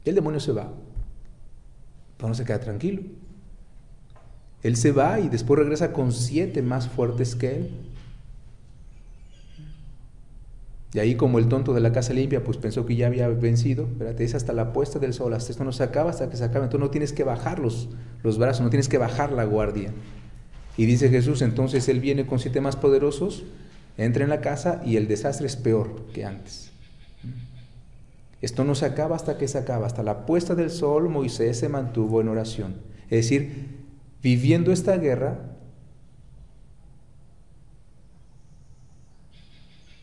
el 0.05 0.15
demonio 0.15 0.39
se 0.39 0.51
va, 0.51 0.73
pero 2.17 2.29
no 2.29 2.35
se 2.35 2.45
queda 2.45 2.59
tranquilo. 2.59 3.01
Él 4.63 4.75
se 4.75 4.91
va 4.91 5.19
y 5.19 5.29
después 5.29 5.59
regresa 5.59 5.93
con 5.93 6.11
siete 6.11 6.61
más 6.61 6.89
fuertes 6.89 7.35
que 7.35 7.55
él. 7.55 7.69
Y 10.91 10.99
ahí 10.99 11.15
como 11.15 11.37
el 11.37 11.47
tonto 11.47 11.73
de 11.73 11.81
la 11.81 11.91
casa 11.91 12.13
limpia, 12.13 12.43
pues 12.43 12.57
pensó 12.57 12.85
que 12.85 12.95
ya 12.95 13.07
había 13.07 13.27
vencido, 13.27 13.83
espérate, 13.85 14.23
es 14.23 14.33
hasta 14.33 14.53
la 14.53 14.73
puesta 14.73 14.97
del 14.97 15.13
sol, 15.13 15.33
hasta 15.35 15.51
esto 15.51 15.63
no 15.63 15.71
se 15.71 15.83
acaba 15.83 16.09
hasta 16.09 16.29
que 16.29 16.35
se 16.35 16.43
acabe, 16.43 16.65
entonces 16.65 16.83
no 16.83 16.89
tienes 16.89 17.13
que 17.13 17.23
bajar 17.23 17.59
los, 17.59 17.89
los 18.23 18.39
brazos, 18.39 18.63
no 18.63 18.71
tienes 18.71 18.89
que 18.89 18.97
bajar 18.97 19.31
la 19.31 19.43
guardia. 19.43 19.93
Y 20.79 20.85
dice 20.85 21.09
Jesús, 21.09 21.41
entonces 21.41 21.89
Él 21.89 21.99
viene 21.99 22.25
con 22.25 22.39
siete 22.39 22.61
más 22.61 22.77
poderosos, 22.77 23.43
entra 23.97 24.23
en 24.23 24.29
la 24.29 24.39
casa 24.39 24.81
y 24.85 24.95
el 24.95 25.09
desastre 25.09 25.45
es 25.45 25.57
peor 25.57 26.05
que 26.13 26.23
antes. 26.23 26.71
Esto 28.41 28.63
no 28.63 28.75
se 28.75 28.85
acaba 28.85 29.17
hasta 29.17 29.37
que 29.37 29.49
se 29.49 29.57
acaba, 29.57 29.87
hasta 29.87 30.03
la 30.03 30.25
puesta 30.25 30.55
del 30.55 30.69
sol 30.69 31.09
Moisés 31.09 31.59
se 31.59 31.67
mantuvo 31.67 32.21
en 32.21 32.29
oración. 32.29 32.77
Es 33.09 33.25
decir, 33.25 33.75
viviendo 34.23 34.71
esta 34.71 34.95
guerra 34.95 35.57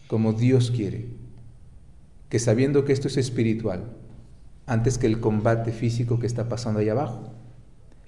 como 0.09 0.35
Dios 0.35 0.71
quiere, 0.71 1.07
que 2.29 2.39
sabiendo 2.39 2.85
que 2.85 2.93
esto 2.93 3.09
es 3.09 3.17
espiritual, 3.17 3.97
antes 4.67 4.99
que 4.99 5.07
el 5.07 5.21
combate 5.21 5.73
físico 5.73 6.19
que 6.19 6.27
está 6.27 6.51
pasando 6.51 6.81
ahí 6.81 6.91
abajo. 6.91 7.33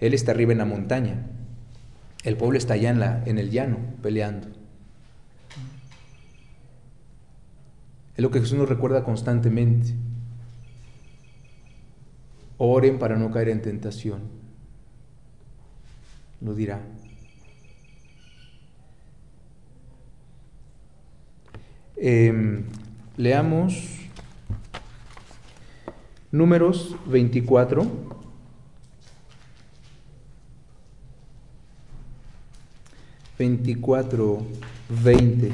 Él 0.01 0.13
está 0.13 0.33
arriba 0.33 0.53
en 0.53 0.59
la 0.59 0.67
montaña, 0.67 1.38
el 2.25 2.37
pueblo 2.37 2.59
está 2.59 2.75
allá 2.75 2.91
en, 2.91 3.01
la, 3.01 3.23
en 3.25 3.39
el 3.39 3.51
llano 3.51 3.79
peleando. 4.03 4.49
Es 8.17 8.23
lo 8.23 8.31
que 8.33 8.41
Jesús 8.41 8.59
nos 8.59 8.69
recuerda 8.69 9.05
constantemente. 9.05 9.95
Oren 12.57 12.99
para 12.99 13.17
no 13.17 13.31
caer 13.31 13.51
en 13.51 13.63
tentación. 13.63 14.23
Lo 16.41 16.55
dirá. 16.55 16.81
Em, 21.97 22.65
leamos 23.17 24.01
números 26.33 26.97
24. 27.07 28.18
Veinticuatro, 33.39 34.43
veinte. 34.89 35.53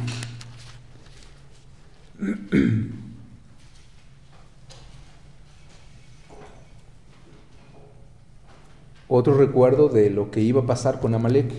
Otro 9.07 9.37
recuerdo 9.37 9.91
de 9.91 10.09
lo 10.09 10.31
que 10.31 10.41
iba 10.41 10.63
a 10.63 10.67
pasar 10.67 10.99
con 10.99 11.15
Amalek. 11.15 11.53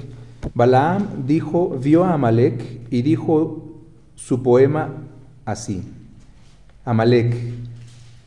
Balaam 0.56 1.28
dijo, 1.28 1.70
vio 1.70 2.04
a 2.04 2.14
Amalek 2.14 2.88
y 2.90 3.04
dijo 3.04 3.76
su 4.16 4.42
poema 4.42 4.94
así. 5.46 5.84
Amalek, 6.86 7.36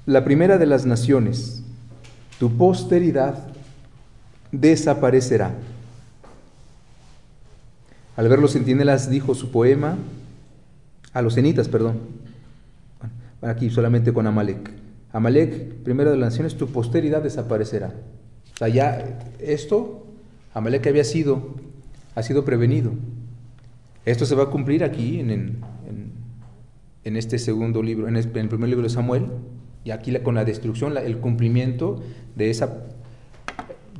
la 0.06 0.24
primera 0.24 0.56
de 0.56 0.66
las 0.66 0.86
naciones, 0.86 1.64
tu 2.38 2.56
posteridad 2.56 3.48
desaparecerá. 4.52 5.52
Al 8.18 8.28
ver 8.28 8.40
los 8.40 8.52
centinelas 8.52 9.08
dijo 9.08 9.36
su 9.36 9.52
poema, 9.52 9.96
a 11.12 11.22
los 11.22 11.34
cenitas, 11.34 11.68
perdón, 11.68 12.00
aquí 13.42 13.70
solamente 13.70 14.12
con 14.12 14.26
Amalek. 14.26 14.72
Amalek, 15.12 15.74
primera 15.84 16.10
de 16.10 16.16
las 16.16 16.32
naciones, 16.32 16.56
tu 16.56 16.66
posteridad 16.66 17.22
desaparecerá. 17.22 17.94
O 18.54 18.56
sea, 18.56 18.66
ya 18.66 19.20
esto, 19.38 20.04
Amalek 20.52 20.88
había 20.88 21.04
sido, 21.04 21.54
ha 22.16 22.24
sido 22.24 22.44
prevenido. 22.44 22.90
Esto 24.04 24.26
se 24.26 24.34
va 24.34 24.42
a 24.42 24.50
cumplir 24.50 24.82
aquí 24.82 25.20
en, 25.20 25.60
en 27.04 27.16
este 27.16 27.38
segundo 27.38 27.84
libro, 27.84 28.08
en 28.08 28.16
el, 28.16 28.26
primer 28.26 28.68
libro 28.68 28.82
de 28.82 28.90
Samuel, 28.90 29.26
y 29.84 29.92
aquí 29.92 30.12
con 30.24 30.34
la 30.34 30.44
destrucción, 30.44 30.96
el 30.96 31.18
cumplimiento 31.18 32.02
de, 32.34 32.50
esa, 32.50 32.82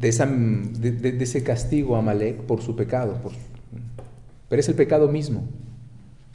de, 0.01 0.09
esa, 0.09 0.27
de, 0.27 1.17
ese 1.21 1.45
castigo 1.45 1.95
a 1.95 2.01
Amalek 2.01 2.39
por 2.39 2.63
su 2.63 2.75
pecado. 2.75 3.17
Pero 4.49 4.61
es 4.61 4.69
el 4.69 4.75
pecado 4.75 5.09
mismo. 5.09 5.45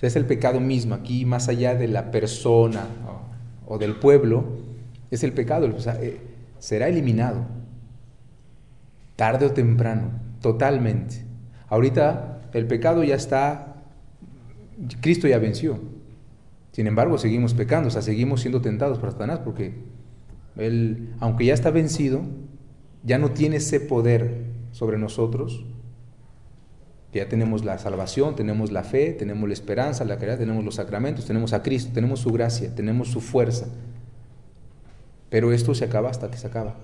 es 0.01 0.15
el 0.15 0.25
pecado 0.25 0.59
mismo. 0.59 0.95
Aquí, 0.95 1.25
más 1.25 1.47
allá 1.47 1.75
de 1.75 1.87
la 1.87 2.11
persona 2.11 2.87
o, 3.65 3.77
del 3.77 3.95
pueblo, 3.95 4.43
es 5.11 5.23
el 5.23 5.33
pecado. 5.33 5.67
Eh, 6.01 6.21
será 6.59 6.87
eliminado. 6.87 7.45
Tarde 9.15 9.45
o 9.45 9.51
temprano, 9.51 10.11
totalmente. 10.41 11.23
Ahorita 11.69 12.41
el 12.53 12.67
pecado 12.67 13.03
ya 13.03 13.15
está, 13.15 13.83
Cristo 15.01 15.27
ya 15.27 15.39
venció. 15.39 15.79
Sin 16.71 16.87
embargo, 16.87 17.17
seguimos 17.17 17.53
pecando, 17.53 17.87
o 17.87 17.91
sea, 17.91 18.01
seguimos 18.01 18.41
siendo 18.41 18.61
tentados 18.61 18.97
por 18.97 19.11
Satanás 19.11 19.39
porque 19.39 19.75
Él, 20.55 21.13
aunque 21.19 21.45
ya 21.45 21.53
está 21.53 21.69
vencido, 21.69 22.21
ya 23.03 23.19
no 23.19 23.31
tiene 23.31 23.57
ese 23.57 23.79
poder 23.79 24.45
sobre 24.71 24.97
nosotros. 24.97 25.65
Ya 27.13 27.29
tenemos 27.29 27.63
la 27.63 27.77
salvación, 27.77 28.35
tenemos 28.35 28.71
la 28.71 28.83
fe, 28.83 29.13
tenemos 29.13 29.47
la 29.47 29.53
esperanza, 29.53 30.03
la 30.03 30.17
caridad, 30.17 30.39
tenemos 30.39 30.65
los 30.65 30.75
sacramentos, 30.75 31.25
tenemos 31.25 31.53
a 31.53 31.61
Cristo, 31.61 31.91
tenemos 31.93 32.21
su 32.21 32.31
gracia, 32.31 32.73
tenemos 32.73 33.09
su 33.09 33.21
fuerza. 33.21 33.67
Pero 35.29 35.51
esto 35.53 35.75
se 35.75 35.85
acaba 35.85 36.09
hasta 36.09 36.31
que 36.31 36.37
se 36.37 36.47
acaba. 36.47 36.75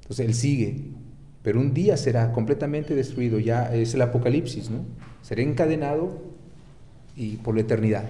Entonces 0.00 0.26
Él 0.26 0.34
sigue, 0.34 0.84
pero 1.42 1.60
un 1.60 1.74
día 1.74 1.96
será 1.96 2.32
completamente 2.32 2.94
destruido, 2.94 3.38
ya 3.38 3.72
es 3.74 3.94
el 3.94 4.02
Apocalipsis, 4.02 4.70
¿no? 4.70 4.84
Será 5.22 5.42
encadenado 5.42 6.22
y 7.16 7.36
por 7.36 7.54
la 7.54 7.62
eternidad. 7.62 8.08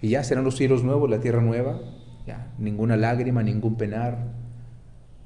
Y 0.00 0.10
ya 0.10 0.24
serán 0.24 0.44
los 0.44 0.56
cielos 0.56 0.82
nuevos, 0.82 1.08
la 1.08 1.20
tierra 1.20 1.40
nueva, 1.40 1.80
ya 2.26 2.52
ninguna 2.58 2.96
lágrima, 2.96 3.42
ningún 3.42 3.76
penar, 3.76 4.32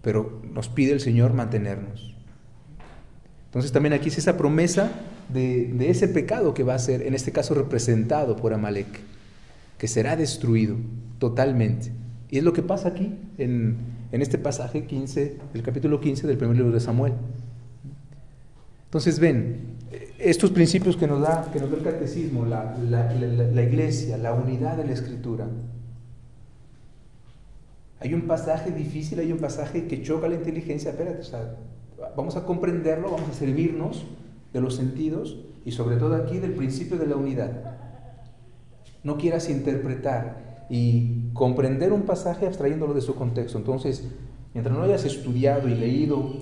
pero 0.02 0.42
nos 0.52 0.68
pide 0.68 0.92
el 0.92 1.00
Señor 1.00 1.32
mantenernos. 1.32 2.15
Entonces 3.56 3.72
también 3.72 3.94
aquí 3.94 4.10
es 4.10 4.18
esa 4.18 4.36
promesa 4.36 4.90
de, 5.32 5.74
ese 5.88 6.08
pecado 6.08 6.52
que 6.52 6.62
va 6.62 6.74
a 6.74 6.78
ser, 6.78 7.00
en 7.00 7.14
este 7.14 7.32
caso, 7.32 7.54
representado 7.54 8.36
por 8.36 8.52
Amalek, 8.52 9.00
que 9.78 9.88
será 9.88 10.14
destruido 10.14 10.76
totalmente. 11.18 11.90
Y 12.28 12.36
es 12.36 12.44
lo 12.44 12.52
que 12.52 12.60
pasa 12.60 12.88
aquí 12.88 13.14
en, 13.38 13.78
este 14.12 14.36
pasaje 14.36 14.84
15, 14.84 15.38
el 15.54 15.62
capítulo 15.62 16.00
15 16.00 16.26
del 16.26 16.36
primer 16.36 16.54
libro 16.54 16.70
de 16.70 16.80
Samuel. 16.80 17.14
Entonces 18.88 19.18
ven, 19.18 19.78
estos 20.18 20.50
principios 20.50 20.94
que 20.98 21.06
nos 21.06 21.22
da, 21.22 21.50
que 21.50 21.58
nos 21.58 21.70
da 21.70 21.78
el 21.78 21.82
catecismo, 21.82 22.44
la, 22.44 22.76
la, 22.76 23.10
la, 23.14 23.62
iglesia, 23.62 24.18
la 24.18 24.34
unidad 24.34 24.76
de 24.76 24.84
la 24.84 24.92
escritura. 24.92 25.46
Hay 28.00 28.12
un 28.12 28.26
pasaje 28.26 28.70
difícil, 28.70 29.18
hay 29.18 29.32
un 29.32 29.38
pasaje 29.38 29.86
que 29.86 30.02
choca 30.02 30.28
la 30.28 30.34
inteligencia, 30.34 30.90
espérate, 30.90 31.20
o 31.20 31.24
sea, 31.24 31.56
vamos 32.16 32.36
a 32.36 32.44
comprenderlo, 32.44 33.10
vamos 33.10 33.28
a 33.30 33.32
servirnos 33.34 34.04
de 34.52 34.60
los 34.60 34.74
sentidos 34.74 35.38
y 35.64 35.72
sobre 35.72 35.96
todo 35.96 36.14
aquí 36.14 36.38
del 36.38 36.54
principio 36.54 36.96
de 36.96 37.06
la 37.06 37.16
unidad. 37.16 37.78
No 39.02 39.18
quieras 39.18 39.48
interpretar 39.48 40.66
y 40.68 41.30
comprender 41.32 41.92
un 41.92 42.02
pasaje 42.02 42.46
abstrayéndolo 42.46 42.94
de 42.94 43.00
su 43.00 43.14
contexto. 43.14 43.58
Entonces, 43.58 44.08
mientras 44.54 44.76
no 44.76 44.82
hayas 44.82 45.04
estudiado 45.04 45.68
y 45.68 45.74
leído 45.74 46.32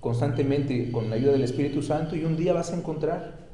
constantemente 0.00 0.90
con 0.92 1.10
la 1.10 1.16
ayuda 1.16 1.32
del 1.32 1.42
Espíritu 1.42 1.82
Santo 1.82 2.16
y 2.16 2.24
un 2.24 2.36
día 2.36 2.52
vas 2.52 2.72
a 2.72 2.76
encontrar 2.76 3.48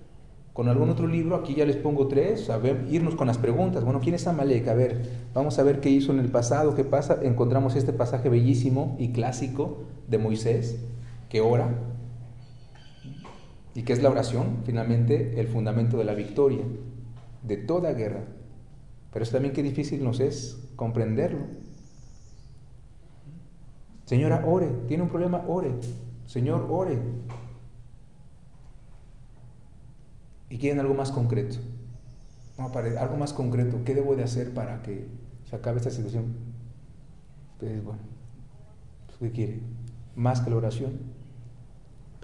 con 0.53 0.69
algún 0.69 0.89
otro 0.89 1.09
libro, 1.09 1.35
aquí 1.35 1.57
ya 1.57 1.67
les 1.67 1.77
pongo 1.77 2.07
tres, 2.07 2.49
a 2.49 2.59
ver, 2.59 2.87
irnos 2.89 3.17
con 3.17 3.27
las 3.27 3.39
preguntas. 3.39 3.83
Bueno, 3.83 3.99
¿quién 4.01 4.15
es 4.15 4.29
Amalek? 4.29 4.69
A 4.69 4.75
ver, 4.75 5.03
vamos 5.35 5.59
a 5.59 5.65
ver 5.65 5.81
qué 5.81 5.91
hizo 5.91 6.13
en 6.13 6.21
el 6.21 6.29
pasado, 6.29 6.77
qué 6.77 6.85
pasa. 6.85 7.19
Encontramos 7.23 7.75
este 7.75 7.93
pasaje 7.93 8.29
bellísimo 8.29 8.95
y 9.01 9.11
clásico 9.11 9.83
de 10.07 10.19
Moisés, 10.19 10.79
que 11.35 11.41
ora, 11.41 11.69
y 13.75 13.83
que 13.83 13.93
es 13.93 14.01
la 14.01 14.09
oración, 14.09 14.63
finalmente, 14.65 15.41
el 15.41 15.49
fundamento 15.49 15.99
de 15.99 16.05
la 16.05 16.15
victoria, 16.15 16.65
de 17.43 17.57
toda 17.57 17.93
guerra. 17.93 18.25
Pero 19.13 19.25
es 19.25 19.33
también 19.33 19.53
qué 19.53 19.65
difícil 19.65 20.05
nos 20.05 20.21
es 20.21 20.71
comprenderlo. 20.77 21.41
Señora, 24.05 24.45
ore, 24.47 24.69
tiene 24.87 25.03
un 25.03 25.09
problema, 25.09 25.45
ore. 25.49 25.75
Señor, 26.25 26.69
ore. 26.71 27.01
Y 30.51 30.59
quieren 30.59 30.79
algo 30.79 30.95
más 30.95 31.11
concreto. 31.11 31.57
Algo 32.59 33.17
más 33.17 33.33
concreto. 33.33 33.81
¿Qué 33.85 33.97
debo 33.97 34.15
de 34.15 34.23
hacer 34.23 34.55
para 34.55 34.83
que 34.83 35.09
se 35.51 35.57
acabe 35.57 35.79
esta 35.79 35.91
situación? 35.91 36.37
Entonces, 37.55 37.83
bueno, 37.83 38.03
pues, 39.07 39.19
¿qué 39.19 39.33
quiere? 39.33 39.61
Más 40.15 40.41
que 40.41 40.51
la 40.51 40.57
oración. 40.59 41.24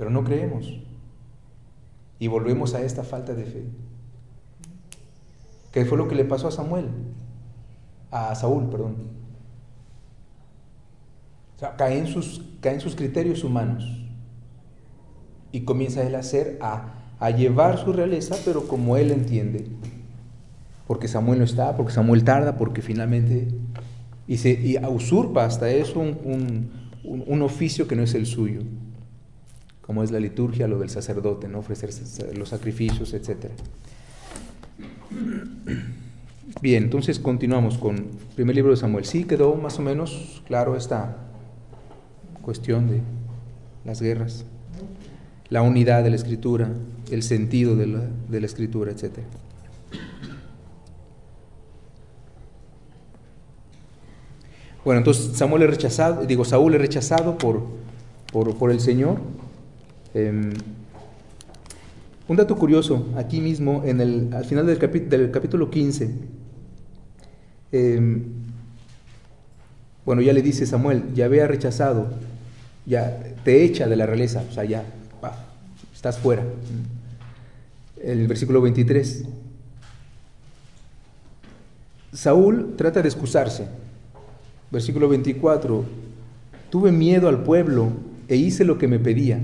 Pero 0.01 0.11
no 0.11 0.25
creemos. 0.25 0.81
Y 2.19 2.27
volvemos 2.27 2.75
a 2.75 2.83
esta 2.83 3.05
falta 3.05 3.35
de 3.35 3.45
fe. 3.45 3.65
¿Qué 5.71 5.85
fue 5.85 5.97
lo 5.97 6.09
que 6.09 6.17
le 6.17 6.25
pasó 6.25 6.49
a 6.49 6.51
Samuel? 6.51 6.89
A 8.11 8.35
Saúl, 8.35 8.69
perdón. 8.69 8.97
O 11.55 11.59
sea, 11.61 11.77
caen 11.77 12.09
sus, 12.09 12.43
caen 12.61 12.81
sus 12.81 12.97
criterios 12.97 13.45
humanos. 13.45 13.85
Y 15.53 15.61
comienza 15.61 16.03
él 16.03 16.17
a 16.17 16.19
hacer, 16.19 16.59
a 16.61 17.01
a 17.21 17.31
llevar 17.31 17.79
su 17.79 17.93
realeza, 17.93 18.35
pero 18.45 18.67
como 18.67 18.97
él 18.97 19.11
entiende. 19.11 19.67
Porque 20.87 21.07
Samuel 21.07 21.39
no 21.39 21.45
está, 21.45 21.77
porque 21.77 21.93
Samuel 21.93 22.25
tarda, 22.25 22.57
porque 22.57 22.83
finalmente... 22.83 23.49
Y, 24.27 24.39
se, 24.39 24.81
usurpa 24.89 25.45
hasta 25.45 25.69
eso 25.71 25.99
un, 25.99 26.71
un, 27.05 27.43
oficio 27.43 27.87
que 27.89 27.97
no 27.97 28.03
es 28.05 28.15
el 28.15 28.27
suyo, 28.27 28.61
como 29.91 30.05
es 30.05 30.13
la 30.13 30.21
liturgia, 30.21 30.69
lo 30.69 30.79
del 30.79 30.89
sacerdote, 30.89 31.49
no 31.49 31.59
ofrecer 31.59 31.91
los 32.39 32.51
sacrificios, 32.51 33.13
etc. 33.13 33.47
Bien, 36.63 36.85
entonces 36.85 37.19
continuamos 37.19 37.77
con 37.77 37.97
el 37.97 38.05
primer 38.37 38.55
libro 38.55 38.71
de 38.71 38.77
Samuel. 38.77 39.05
Sí 39.05 39.25
quedó 39.25 39.57
más 39.57 39.81
o 39.81 39.83
menos 39.83 40.45
claro 40.47 40.77
esta 40.77 41.17
cuestión 42.41 42.89
de 42.89 43.01
las 43.85 44.01
guerras 44.01 44.45
la 45.49 45.63
unidad 45.63 46.05
de 46.05 46.11
la 46.11 46.17
escritura, 46.17 46.71
el 47.11 47.25
sentido 47.25 47.75
de 47.75 47.89
la, 47.89 48.47
escritura, 48.47 48.93
etc. 48.93 49.19
Bueno, 54.85 54.99
entonces 54.99 55.37
Samuel 55.37 55.65
es 55.65 55.71
rechazado, 55.71 56.25
digo, 56.27 56.45
Saúl 56.45 56.75
es 56.75 56.81
rechazado 56.81 57.37
por, 57.37 57.65
por, 58.33 58.71
el 58.71 58.79
Señor. 58.79 59.19
Em, 60.15 60.53
un 62.29 62.37
dato 62.37 62.57
curioso, 62.57 63.09
aquí 63.17 63.41
mismo, 63.41 63.83
en 63.85 64.01
el, 64.01 64.31
al 64.33 64.45
final 64.45 64.67
del, 64.67 64.79
del 65.09 65.31
capítulo 65.31 65.71
15, 65.71 66.11
em, 67.73 68.25
bueno, 70.05 70.23
ya 70.23 70.33
le 70.33 70.43
dice 70.43 70.67
Samuel, 70.67 71.15
ya 71.15 71.27
había 71.27 71.47
rechazado, 71.47 72.09
ya 72.87 73.19
te 73.45 73.65
echa 73.65 73.87
de 73.89 73.97
la 73.97 74.07
realeza, 74.07 74.45
o 74.49 74.53
sea, 74.53 74.65
ya 74.65 74.85
estás 75.95 76.19
fuera. 76.19 76.43
El 78.03 78.27
versículo 78.27 78.63
23. 78.63 79.25
Saúl 82.13 82.75
trata 82.77 83.03
de 83.03 83.09
excusarse. 83.09 83.69
Versículo 84.71 85.09
24. 85.11 85.85
Tuve 86.71 86.91
miedo 86.91 87.29
al 87.29 87.43
pueblo 87.43 87.91
e 88.29 88.37
hice 88.37 88.65
lo 88.65 88.79
que 88.79 88.89
me 88.89 88.99
pedía. 88.99 89.41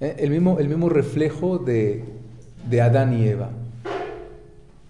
Eh, 0.00 0.16
el 0.18 0.30
mismo, 0.30 0.58
el 0.58 0.68
mismo 0.68 0.88
reflejo 0.88 1.58
de, 1.58 2.04
de 2.68 2.80
Adán 2.80 3.12
y 3.18 3.26
Eva. 3.26 3.50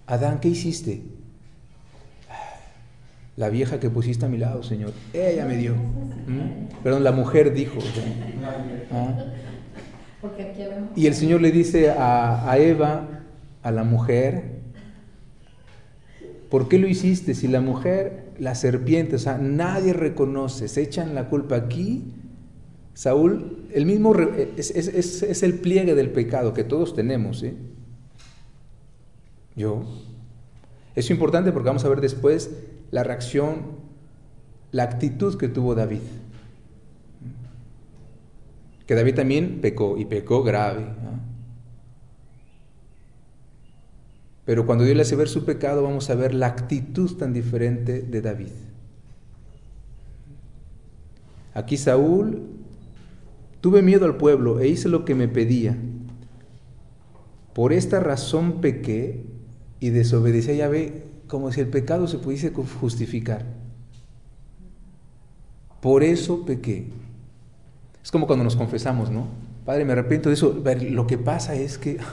Adán, 0.06 0.40
¿qué 0.40 0.48
hiciste? 0.48 1.02
La 3.36 3.50
vieja 3.50 3.78
que 3.78 3.88
pusiste 3.88 4.26
a 4.26 4.28
mi 4.28 4.36
lado, 4.36 4.62
Señor, 4.62 4.92
ella 5.12 5.46
me 5.46 5.56
dio. 5.56 5.74
¿Mm? 5.74 6.82
Perdón, 6.82 7.04
la 7.04 7.12
mujer 7.12 7.54
dijo. 7.54 7.78
¿Ah? 8.90 9.14
Y 10.96 11.06
el 11.06 11.14
Señor 11.14 11.40
le 11.40 11.52
dice 11.52 11.90
a, 11.90 12.50
a 12.50 12.58
Eva, 12.58 13.06
a 13.62 13.70
la 13.70 13.84
mujer, 13.84 14.58
¿por 16.50 16.68
qué 16.68 16.78
lo 16.78 16.88
hiciste? 16.88 17.34
Si 17.34 17.46
la 17.46 17.60
mujer, 17.60 18.24
la 18.38 18.56
serpiente, 18.56 19.16
o 19.16 19.18
sea, 19.18 19.38
nadie 19.38 19.92
reconoce, 19.92 20.66
se 20.66 20.82
echan 20.82 21.14
la 21.14 21.28
culpa 21.28 21.56
aquí. 21.56 22.12
Saúl, 22.98 23.68
el 23.72 23.86
mismo 23.86 24.12
es, 24.56 24.72
es, 24.72 25.22
es, 25.22 25.42
el 25.44 25.60
pliegue 25.60 25.94
del 25.94 26.10
pecado 26.10 26.52
que 26.52 26.64
todos 26.64 26.96
tenemos. 26.96 27.44
¿eh? 27.44 27.54
Yo. 29.54 29.84
Es 30.96 31.08
importante 31.08 31.52
porque 31.52 31.68
vamos 31.68 31.84
a 31.84 31.88
ver 31.90 32.00
después 32.00 32.50
la 32.90 33.04
reacción, 33.04 33.66
la 34.72 34.82
actitud 34.82 35.38
que 35.38 35.46
tuvo 35.46 35.76
David. 35.76 36.00
Que 38.84 38.96
David 38.96 39.14
también 39.14 39.60
pecó 39.60 39.96
y 39.96 40.04
pecó 40.04 40.42
grave. 40.42 40.86
Pero 44.44 44.66
cuando 44.66 44.82
Dios 44.82 44.96
le 44.96 45.02
hace 45.02 45.14
ver 45.14 45.28
su 45.28 45.44
pecado, 45.44 45.84
vamos 45.84 46.10
a 46.10 46.16
ver 46.16 46.34
la 46.34 46.48
actitud 46.48 47.16
tan 47.16 47.32
diferente 47.32 48.02
de 48.02 48.20
David. 48.20 48.50
Aquí 51.54 51.76
Saúl, 51.76 52.57
tuve 53.60 53.82
miedo 53.82 54.04
al 54.04 54.16
pueblo 54.16 54.60
e 54.60 54.68
hice 54.68 54.88
lo 54.88 55.04
que 55.04 55.14
me 55.14 55.28
pedía. 55.28 55.76
Por 57.54 57.72
esta 57.72 58.00
razón 58.00 58.60
pequé 58.60 59.24
y 59.80 59.90
desobedecí 59.90 60.52
a 60.52 60.54
Yahvé 60.54 61.04
como 61.26 61.52
si 61.52 61.60
el 61.60 61.68
pecado 61.68 62.06
se 62.06 62.18
pudiese 62.18 62.50
justificar. 62.50 63.44
Por 65.80 66.02
eso 66.02 66.44
pequé. 66.44 66.88
Es 68.02 68.10
como 68.10 68.26
cuando 68.26 68.44
nos 68.44 68.56
confesamos, 68.56 69.10
¿no? 69.10 69.28
Padre, 69.64 69.84
me 69.84 69.92
arrepiento 69.92 70.28
de 70.28 70.34
eso. 70.34 70.62
Lo 70.90 71.06
que 71.06 71.18
pasa 71.18 71.54
es 71.54 71.78
que... 71.78 71.98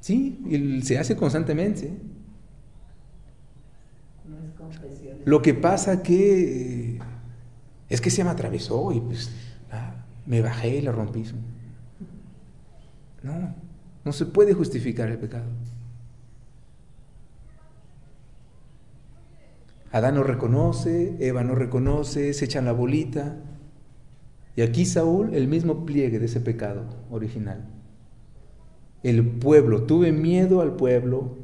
Sí, 0.00 0.38
y 0.50 0.82
se 0.82 0.98
hace 0.98 1.16
constantemente. 1.16 1.90
Lo 5.24 5.40
que 5.40 5.54
pasa 5.54 6.02
que 6.02 6.83
es 7.94 8.00
que 8.00 8.10
se 8.10 8.24
me 8.24 8.30
atravesó 8.30 8.92
y 8.92 9.00
pues 9.00 9.30
ah, 9.70 9.94
me 10.26 10.40
bajé 10.42 10.76
y 10.76 10.82
la 10.82 10.92
rompí. 10.92 11.24
No, 13.22 13.54
no 14.04 14.12
se 14.12 14.26
puede 14.26 14.52
justificar 14.52 15.08
el 15.10 15.18
pecado. 15.18 15.46
Adán 19.92 20.16
no 20.16 20.24
reconoce, 20.24 21.16
Eva 21.20 21.44
no 21.44 21.54
reconoce, 21.54 22.34
se 22.34 22.44
echan 22.44 22.64
la 22.64 22.72
bolita. 22.72 23.36
Y 24.56 24.62
aquí 24.62 24.86
Saúl, 24.86 25.34
el 25.34 25.46
mismo 25.46 25.86
pliegue 25.86 26.18
de 26.18 26.26
ese 26.26 26.40
pecado 26.40 26.84
original. 27.10 27.64
El 29.04 29.24
pueblo, 29.24 29.84
tuve 29.84 30.10
miedo 30.10 30.60
al 30.60 30.74
pueblo, 30.74 31.36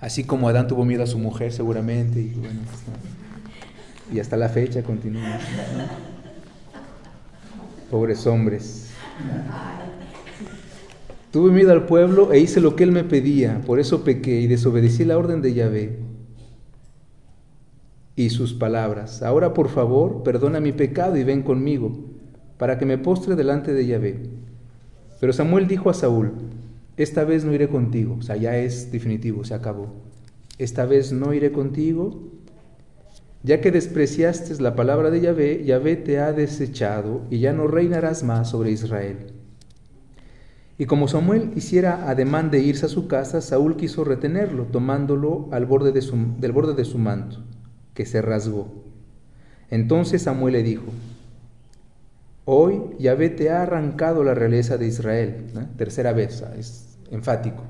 así 0.00 0.24
como 0.24 0.48
Adán 0.48 0.66
tuvo 0.66 0.84
miedo 0.84 1.04
a 1.04 1.06
su 1.06 1.18
mujer 1.18 1.52
seguramente, 1.52 2.32
bueno, 2.36 2.60
y 4.12 4.20
hasta 4.20 4.36
la 4.36 4.48
fecha 4.48 4.82
continúa. 4.82 5.38
Pobres 7.90 8.26
hombres. 8.26 8.90
Tuve 11.30 11.52
miedo 11.52 11.72
al 11.72 11.86
pueblo 11.86 12.32
e 12.32 12.40
hice 12.40 12.60
lo 12.60 12.76
que 12.76 12.84
él 12.84 12.92
me 12.92 13.04
pedía, 13.04 13.60
por 13.66 13.78
eso 13.78 14.04
pequé 14.04 14.40
y 14.40 14.46
desobedecí 14.46 15.04
la 15.04 15.18
orden 15.18 15.42
de 15.42 15.54
Yahvé 15.54 15.98
y 18.16 18.30
sus 18.30 18.54
palabras. 18.54 19.22
Ahora, 19.22 19.52
por 19.52 19.68
favor, 19.68 20.22
perdona 20.22 20.60
mi 20.60 20.72
pecado 20.72 21.16
y 21.16 21.24
ven 21.24 21.42
conmigo, 21.42 21.94
para 22.56 22.78
que 22.78 22.86
me 22.86 22.96
postre 22.96 23.36
delante 23.36 23.74
de 23.74 23.86
Yahvé. 23.86 24.30
Pero 25.20 25.32
Samuel 25.34 25.68
dijo 25.68 25.90
a 25.90 25.94
Saúl, 25.94 26.32
esta 26.96 27.24
vez 27.24 27.44
no 27.44 27.52
iré 27.52 27.68
contigo, 27.68 28.16
o 28.18 28.22
sea, 28.22 28.36
ya 28.36 28.56
es 28.56 28.90
definitivo, 28.90 29.44
se 29.44 29.52
acabó. 29.52 29.92
Esta 30.56 30.86
vez 30.86 31.12
no 31.12 31.34
iré 31.34 31.52
contigo, 31.52 32.32
ya 33.46 33.60
que 33.60 33.70
despreciaste 33.70 34.60
la 34.60 34.74
palabra 34.74 35.08
de 35.12 35.20
Yahvé, 35.20 35.62
Yahvé 35.64 35.94
te 35.94 36.18
ha 36.18 36.32
desechado 36.32 37.22
y 37.30 37.38
ya 37.38 37.52
no 37.52 37.68
reinarás 37.68 38.24
más 38.24 38.50
sobre 38.50 38.72
Israel. 38.72 39.34
Y 40.78 40.86
como 40.86 41.06
Samuel 41.06 41.52
hiciera 41.54 42.10
ademán 42.10 42.50
de 42.50 42.58
irse 42.58 42.86
a 42.86 42.88
su 42.88 43.06
casa, 43.06 43.40
Saúl 43.40 43.76
quiso 43.76 44.02
retenerlo, 44.02 44.64
tomándolo 44.64 45.48
al 45.52 45.64
borde 45.64 45.92
de 45.92 46.02
su, 46.02 46.16
del 46.40 46.50
borde 46.50 46.74
de 46.74 46.84
su 46.84 46.98
manto 46.98 47.44
que 47.94 48.04
se 48.04 48.20
rasgó. 48.20 48.66
Entonces 49.70 50.22
Samuel 50.22 50.54
le 50.54 50.64
dijo, 50.64 50.86
hoy 52.46 52.82
Yahvé 52.98 53.28
te 53.30 53.50
ha 53.50 53.62
arrancado 53.62 54.24
la 54.24 54.34
realeza 54.34 54.76
de 54.76 54.88
Israel. 54.88 55.52
Tercera 55.76 56.12
vez, 56.12 56.42
es 56.58 56.98
enfático. 57.12 57.62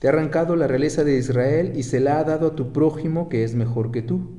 Te 0.00 0.08
ha 0.08 0.10
arrancado 0.10 0.56
la 0.56 0.66
realeza 0.66 1.04
de 1.04 1.16
Israel 1.16 1.74
y 1.76 1.84
se 1.84 2.00
la 2.00 2.18
ha 2.18 2.24
dado 2.24 2.48
a 2.48 2.56
tu 2.56 2.72
prójimo 2.72 3.28
que 3.28 3.44
es 3.44 3.54
mejor 3.54 3.92
que 3.92 4.02
tú. 4.02 4.32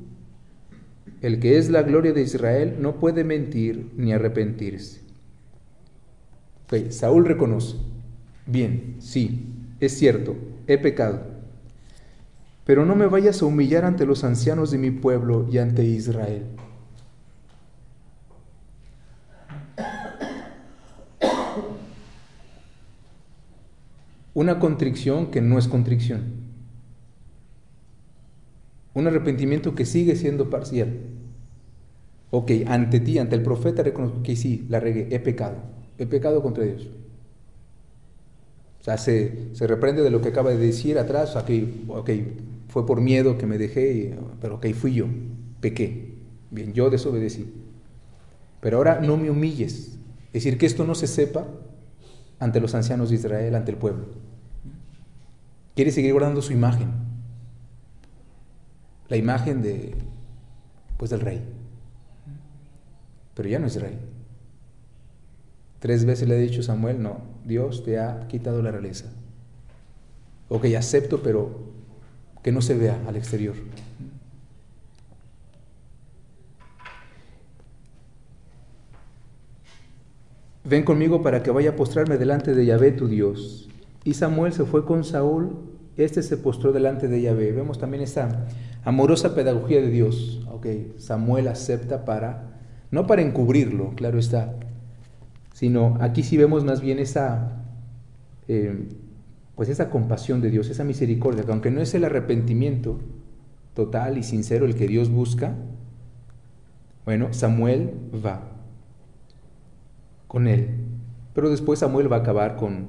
El 1.22 1.40
que 1.40 1.56
es 1.56 1.70
la 1.70 1.82
gloria 1.82 2.12
de 2.12 2.20
Israel 2.20 2.76
no 2.80 3.00
puede 3.00 3.24
mentir 3.24 3.90
ni 3.96 4.12
arrepentirse. 4.12 5.00
Saúl 6.90 7.24
reconoce, 7.24 7.76
bien, 8.46 8.96
sí, 8.98 9.46
es 9.80 9.92
cierto, 9.92 10.36
he 10.66 10.76
pecado 10.76 11.32
pero 12.64 12.84
no 12.84 12.94
me 12.94 13.06
vayas 13.06 13.42
a 13.42 13.46
humillar 13.46 13.84
ante 13.84 14.06
los 14.06 14.24
ancianos 14.24 14.70
de 14.70 14.78
mi 14.78 14.90
pueblo 14.90 15.46
y 15.50 15.58
ante 15.58 15.84
Israel. 15.84 16.44
Una 24.34 24.58
contrición 24.58 25.30
que 25.30 25.40
no 25.40 25.58
es 25.58 25.68
contrición. 25.68 26.22
Un 28.94 29.06
arrepentimiento 29.06 29.74
que 29.74 29.84
sigue 29.84 30.16
siendo 30.16 30.50
parcial. 30.50 30.88
Ok, 32.30 32.50
ante 32.66 33.00
ti, 33.00 33.18
ante 33.18 33.36
el 33.36 33.42
profeta, 33.42 33.82
reconozco 33.82 34.22
que 34.22 34.36
sí, 34.36 34.66
la 34.68 34.80
regué, 34.80 35.08
he 35.10 35.20
pecado. 35.20 35.56
He 35.98 36.06
pecado 36.06 36.42
contra 36.42 36.64
Dios. 36.64 36.88
O 38.80 38.84
sea, 38.84 38.98
se, 38.98 39.52
reprende 39.60 40.02
de 40.02 40.10
lo 40.10 40.20
que 40.20 40.30
acaba 40.30 40.50
de 40.50 40.56
decir 40.56 40.98
atrás, 40.98 41.36
aquí, 41.36 41.84
ok, 41.88 42.10
fue 42.68 42.84
por 42.86 43.00
miedo 43.00 43.38
que 43.38 43.46
me 43.46 43.58
dejé, 43.58 44.16
pero 44.40 44.56
ok, 44.56 44.66
fui 44.72 44.94
yo, 44.94 45.06
pequé. 45.60 46.14
Bien, 46.50 46.72
yo 46.72 46.90
desobedecí. 46.90 47.52
Pero 48.60 48.78
ahora 48.78 49.00
no 49.00 49.16
me 49.16 49.30
humilles. 49.30 49.98
Es 50.28 50.44
decir, 50.44 50.58
que 50.58 50.66
esto 50.66 50.84
no 50.84 50.94
se 50.94 51.06
sepa 51.06 51.46
ante 52.42 52.58
los 52.58 52.74
ancianos 52.74 53.08
de 53.08 53.14
Israel, 53.14 53.54
ante 53.54 53.70
el 53.70 53.76
pueblo. 53.76 54.06
Quiere 55.76 55.92
seguir 55.92 56.12
guardando 56.12 56.42
su 56.42 56.52
imagen. 56.52 56.90
La 59.08 59.16
imagen 59.16 59.62
de, 59.62 59.94
pues, 60.96 61.12
del 61.12 61.20
rey. 61.20 61.40
Pero 63.36 63.48
ya 63.48 63.60
no 63.60 63.68
es 63.68 63.80
rey. 63.80 63.96
Tres 65.78 66.04
veces 66.04 66.28
le 66.28 66.34
ha 66.34 66.38
dicho 66.38 66.64
Samuel, 66.64 67.00
no, 67.00 67.20
Dios 67.44 67.84
te 67.84 68.00
ha 68.00 68.26
quitado 68.26 68.60
la 68.60 68.72
realeza. 68.72 69.06
Ok, 70.48 70.64
acepto, 70.76 71.22
pero 71.22 71.60
que 72.42 72.50
no 72.50 72.60
se 72.60 72.74
vea 72.74 72.98
al 73.06 73.14
exterior. 73.14 73.54
Ven 80.64 80.84
conmigo 80.84 81.22
para 81.22 81.42
que 81.42 81.50
vaya 81.50 81.70
a 81.70 81.76
postrarme 81.76 82.18
delante 82.18 82.54
de 82.54 82.64
Yahvé 82.64 82.92
tu 82.92 83.08
Dios. 83.08 83.68
Y 84.04 84.14
Samuel 84.14 84.52
se 84.52 84.64
fue 84.64 84.84
con 84.84 85.02
Saúl, 85.02 85.56
este 85.96 86.22
se 86.22 86.36
postró 86.36 86.72
delante 86.72 87.08
de 87.08 87.20
Yahvé. 87.20 87.52
Vemos 87.52 87.78
también 87.78 88.02
esta 88.02 88.46
amorosa 88.84 89.34
pedagogía 89.34 89.80
de 89.80 89.90
Dios. 89.90 90.46
Ok, 90.52 90.66
Samuel 90.98 91.48
acepta 91.48 92.04
para, 92.04 92.60
no 92.92 93.08
para 93.08 93.22
encubrirlo, 93.22 93.94
claro 93.96 94.18
está, 94.20 94.54
sino 95.52 95.96
aquí 96.00 96.22
sí 96.22 96.36
vemos 96.36 96.64
más 96.64 96.80
bien 96.80 97.00
esa, 97.00 97.64
eh, 98.46 98.88
pues 99.56 99.68
esa 99.68 99.90
compasión 99.90 100.40
de 100.40 100.50
Dios, 100.50 100.68
esa 100.70 100.84
misericordia, 100.84 101.42
que 101.42 101.50
aunque 101.50 101.70
no 101.72 101.80
es 101.80 101.92
el 101.94 102.04
arrepentimiento 102.04 103.00
total 103.74 104.16
y 104.16 104.22
sincero 104.22 104.64
el 104.64 104.76
que 104.76 104.86
Dios 104.86 105.10
busca, 105.10 105.56
bueno, 107.04 107.32
Samuel 107.32 107.94
va 108.24 108.51
con 110.32 110.48
él, 110.48 110.70
pero 111.34 111.50
después 111.50 111.80
Samuel 111.80 112.10
va 112.10 112.16
a 112.16 112.20
acabar 112.20 112.56
con, 112.56 112.86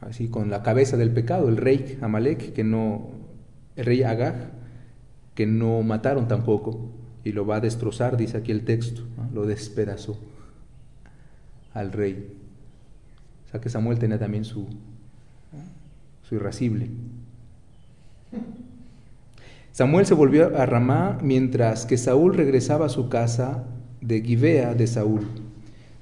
así, 0.00 0.26
con 0.26 0.50
la 0.50 0.64
cabeza 0.64 0.96
del 0.96 1.12
pecado, 1.12 1.48
el 1.48 1.56
rey 1.56 1.96
Amalek, 2.02 2.52
que 2.54 2.64
no, 2.64 3.10
el 3.76 3.86
rey 3.86 4.02
Agag, 4.02 4.50
que 5.36 5.46
no 5.46 5.80
mataron 5.84 6.26
tampoco, 6.26 6.90
y 7.22 7.30
lo 7.30 7.46
va 7.46 7.58
a 7.58 7.60
destrozar, 7.60 8.16
dice 8.16 8.38
aquí 8.38 8.50
el 8.50 8.64
texto, 8.64 9.02
lo 9.32 9.46
despedazó 9.46 10.18
al 11.72 11.92
rey. 11.92 12.36
O 13.46 13.50
sea 13.52 13.60
que 13.60 13.68
Samuel 13.68 14.00
tenía 14.00 14.18
también 14.18 14.44
su, 14.44 14.66
su 16.28 16.34
irascible. 16.34 16.90
Samuel 19.70 20.04
se 20.04 20.14
volvió 20.14 20.58
a 20.58 20.66
Ramá 20.66 21.16
mientras 21.22 21.86
que 21.86 21.96
Saúl 21.96 22.34
regresaba 22.34 22.86
a 22.86 22.88
su 22.88 23.08
casa 23.08 23.66
de 24.00 24.20
Gibea 24.20 24.74
de 24.74 24.88
Saúl. 24.88 25.28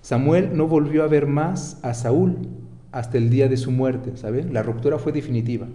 Samuel 0.03 0.57
no 0.57 0.67
volvió 0.67 1.03
a 1.05 1.09
ver 1.09 1.27
más 1.27 1.79
a 1.83 1.95
Saúl 1.95 2.39
hasta 2.93 3.19
el 3.19 3.31
día 3.31 3.49
de 3.49 3.57
su 3.57 3.71
muerte, 3.71 4.17
¿saben? 4.17 4.53
La 4.53 4.63
ruptura 4.63 4.99
fue 4.99 5.13
definitiva. 5.13 5.69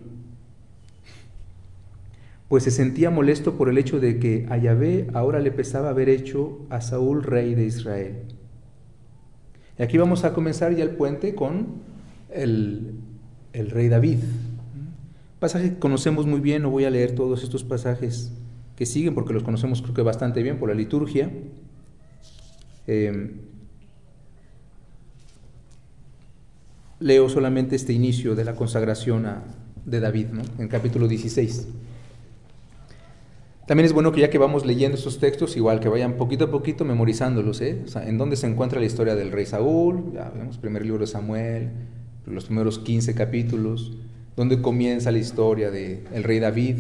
Pues 2.48 2.64
se 2.64 2.72
sentía 2.72 3.10
molesto 3.10 3.58
por 3.58 3.70
el 3.70 3.78
hecho 3.78 4.00
de 4.00 4.20
que 4.20 4.46
a 4.50 4.58
Yahvé 4.58 5.08
ahora 5.14 5.40
le 5.40 5.52
pesaba 5.52 5.90
haber 5.90 6.10
hecho 6.10 6.60
a 6.70 6.82
Saúl 6.82 7.24
rey 7.24 7.56
de 7.56 7.66
Israel. 7.66 8.16
Y 9.78 9.84
aquí 9.84 9.98
vamos 9.98 10.24
a 10.24 10.34
comenzar 10.34 10.76
ya 10.76 10.84
el 10.84 10.92
puente 10.92 11.36
con 11.36 11.68
el, 12.32 12.96
rey 13.54 13.90
David. 13.90 14.20
Pasaje 15.40 15.72
que 15.72 15.80
conocemos 15.80 16.26
muy 16.26 16.40
bien, 16.40 16.62
no 16.62 16.70
voy 16.70 16.86
a 16.86 16.90
leer 16.90 17.14
todos 17.14 17.44
estos 17.44 17.64
pasajes 17.64 18.32
que 18.76 18.86
siguen 18.86 19.16
porque 19.16 19.34
los 19.34 19.44
conocemos 19.44 19.82
creo 19.82 19.94
que 19.94 20.02
bastante 20.02 20.44
bien 20.44 20.60
por 20.60 20.70
la 20.70 20.76
liturgia. 20.76 21.32
Eh, 22.88 23.32
leo 27.00 27.30
solamente 27.30 27.76
este 27.76 27.94
inicio 27.94 28.36
de 28.36 28.46
la 28.46 28.56
consagración 28.56 29.26
de 29.86 30.00
David, 30.00 30.28
¿no? 30.32 30.44
en 30.58 30.68
capítulo 30.68 31.08
16. 31.08 31.68
También 33.66 33.86
es 33.86 33.94
bueno 33.94 34.12
que 34.12 34.22
ya 34.22 34.30
que 34.30 34.38
vamos 34.38 34.64
leyendo 34.64 34.96
esos 34.96 35.20
textos, 35.20 35.58
igual 35.58 35.80
que 35.80 35.90
vayan 35.90 36.14
poquito 36.14 36.46
a 36.46 36.52
poquito 36.52 36.86
memorizándolos, 36.86 37.62
¿eh? 37.62 37.82
O 37.84 37.88
sea, 37.88 38.08
en 38.08 38.20
dónde 38.20 38.36
se 38.36 38.46
encuentra 38.46 38.80
la 38.80 38.86
historia 38.86 39.16
del 39.16 39.32
rey 39.32 39.48
Saúl, 39.48 40.12
ya 40.14 40.30
vemos, 40.30 40.60
primer 40.60 40.84
libro 40.84 41.00
de 41.00 41.08
Samuel, 41.08 41.72
los 42.28 42.46
primeros 42.46 42.78
15 42.78 43.16
capítulos, 43.16 43.94
dónde 44.36 44.62
comienza 44.62 45.12
la 45.12 45.18
historia 45.18 45.72
del 45.72 46.02
el 46.14 46.24
rey 46.24 46.40
David. 46.40 46.78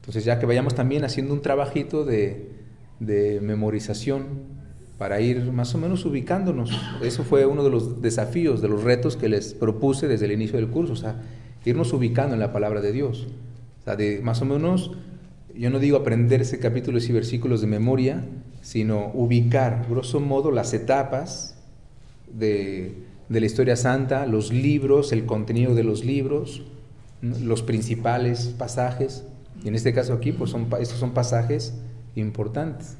Entonces 0.00 0.24
ya 0.24 0.38
que 0.38 0.44
vayamos 0.44 0.74
también 0.74 1.04
haciendo 1.04 1.32
un 1.32 1.40
trabajito 1.40 2.04
de, 2.04 2.50
de 2.98 3.40
memorización 3.40 4.59
para 5.00 5.18
ir 5.22 5.50
más 5.50 5.74
o 5.74 5.78
menos 5.78 6.04
ubicándonos. 6.04 6.78
Eso 7.02 7.24
fue 7.24 7.46
uno 7.46 7.64
de 7.64 7.70
los 7.70 8.02
desafíos, 8.02 8.60
de 8.60 8.68
los 8.68 8.84
retos 8.84 9.16
que 9.16 9.30
les 9.30 9.54
propuse 9.54 10.06
desde 10.08 10.26
el 10.26 10.32
inicio 10.32 10.58
del 10.58 10.68
curso, 10.68 10.92
o 10.92 10.96
sea, 10.96 11.22
irnos 11.64 11.94
ubicando 11.94 12.34
en 12.34 12.40
la 12.40 12.52
palabra 12.52 12.82
de 12.82 12.92
Dios. 12.92 13.26
O 13.80 13.84
sea, 13.84 13.96
de 13.96 14.20
más 14.20 14.42
o 14.42 14.44
menos, 14.44 14.90
yo 15.56 15.70
no 15.70 15.78
digo 15.78 15.96
aprenderse 15.96 16.58
capítulos 16.58 17.08
y 17.08 17.14
versículos 17.14 17.62
de 17.62 17.66
memoria, 17.66 18.26
sino 18.60 19.10
ubicar, 19.14 19.86
grosso 19.88 20.20
modo, 20.20 20.50
las 20.50 20.74
etapas 20.74 21.56
de, 22.30 22.92
de 23.30 23.40
la 23.40 23.46
historia 23.46 23.76
santa, 23.76 24.26
los 24.26 24.52
libros, 24.52 25.12
el 25.12 25.24
contenido 25.24 25.74
de 25.74 25.82
los 25.82 26.04
libros, 26.04 26.60
los 27.22 27.62
principales 27.62 28.54
pasajes. 28.58 29.24
Y 29.64 29.68
en 29.68 29.76
este 29.76 29.94
caso 29.94 30.12
aquí, 30.12 30.32
pues 30.32 30.54
estos 30.78 30.98
son 30.98 31.12
pasajes 31.12 31.72
importantes. 32.16 32.98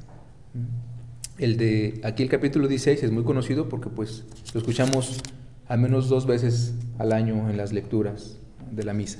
El 1.37 1.57
de 1.57 2.01
aquí 2.03 2.23
el 2.23 2.29
capítulo 2.29 2.67
16 2.67 3.03
es 3.03 3.11
muy 3.11 3.23
conocido 3.23 3.69
porque 3.69 3.89
pues 3.89 4.25
lo 4.53 4.59
escuchamos 4.59 5.21
al 5.67 5.79
menos 5.79 6.09
dos 6.09 6.25
veces 6.25 6.73
al 6.97 7.13
año 7.13 7.49
en 7.49 7.57
las 7.57 7.71
lecturas 7.71 8.37
de 8.71 8.83
la 8.83 8.93
misa. 8.93 9.19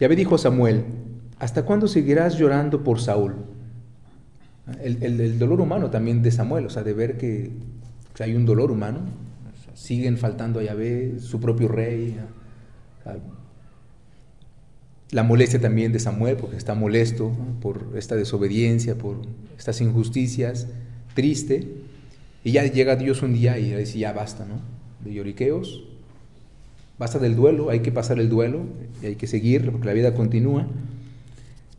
Ya 0.00 0.08
me 0.08 0.16
dijo 0.16 0.36
Samuel, 0.38 0.84
¿hasta 1.38 1.64
cuándo 1.64 1.86
seguirás 1.86 2.36
llorando 2.36 2.82
por 2.82 3.00
Saúl? 3.00 3.36
El, 4.82 5.38
dolor 5.38 5.60
humano 5.60 5.90
también 5.90 6.22
de 6.22 6.30
Samuel, 6.30 6.66
o 6.66 6.70
sea, 6.70 6.82
de 6.82 6.94
ver 6.94 7.16
que, 7.16 7.52
hay 8.18 8.34
un 8.34 8.46
dolor 8.46 8.70
humano, 8.70 9.00
siguen 9.74 10.18
faltando 10.18 10.60
a 10.60 10.62
Yahvé, 10.62 11.20
su 11.20 11.40
propio 11.40 11.68
rey, 11.68 12.18
la 15.10 15.22
molestia 15.22 15.60
también 15.60 15.92
de 15.92 15.98
Samuel, 15.98 16.36
porque 16.36 16.56
está 16.56 16.74
molesto 16.74 17.32
por 17.60 17.92
esta 17.96 18.16
desobediencia, 18.16 18.96
por 18.96 19.16
estas 19.56 19.80
injusticias, 19.80 20.66
triste, 21.14 21.68
y 22.42 22.52
ya 22.52 22.64
llega 22.64 22.96
Dios 22.96 23.22
un 23.22 23.32
día 23.32 23.58
y 23.58 23.74
dice, 23.74 23.98
ya 23.98 24.12
basta, 24.12 24.44
¿no? 24.44 24.60
De 25.04 25.14
lloriqueos, 25.14 25.84
basta 26.98 27.18
del 27.18 27.36
duelo, 27.36 27.70
hay 27.70 27.80
que 27.80 27.92
pasar 27.92 28.18
el 28.18 28.28
duelo 28.28 28.66
y 29.02 29.06
hay 29.06 29.16
que 29.16 29.26
seguir 29.26 29.70
porque 29.70 29.86
la 29.86 29.92
vida 29.92 30.14
continúa. 30.14 30.66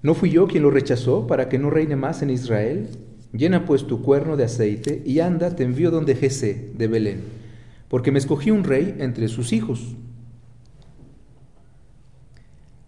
¿No 0.01 0.13
fui 0.13 0.29
yo 0.29 0.47
quien 0.47 0.63
lo 0.63 0.71
rechazó 0.71 1.27
para 1.27 1.49
que 1.49 1.59
no 1.59 1.69
reine 1.69 1.95
más 1.95 2.21
en 2.21 2.29
Israel? 2.29 2.89
Llena 3.31 3.65
pues 3.65 3.85
tu 3.85 4.01
cuerno 4.01 4.37
de 4.37 4.45
aceite 4.45 5.01
y 5.05 5.19
anda, 5.19 5.55
te 5.55 5.63
envío 5.63 5.91
donde 5.91 6.15
Jesé 6.15 6.71
de 6.77 6.87
Belén, 6.87 7.21
porque 7.89 8.11
me 8.11 8.19
escogí 8.19 8.51
un 8.51 8.63
rey 8.63 8.95
entre 8.99 9.27
sus 9.27 9.51
hijos. 9.51 9.95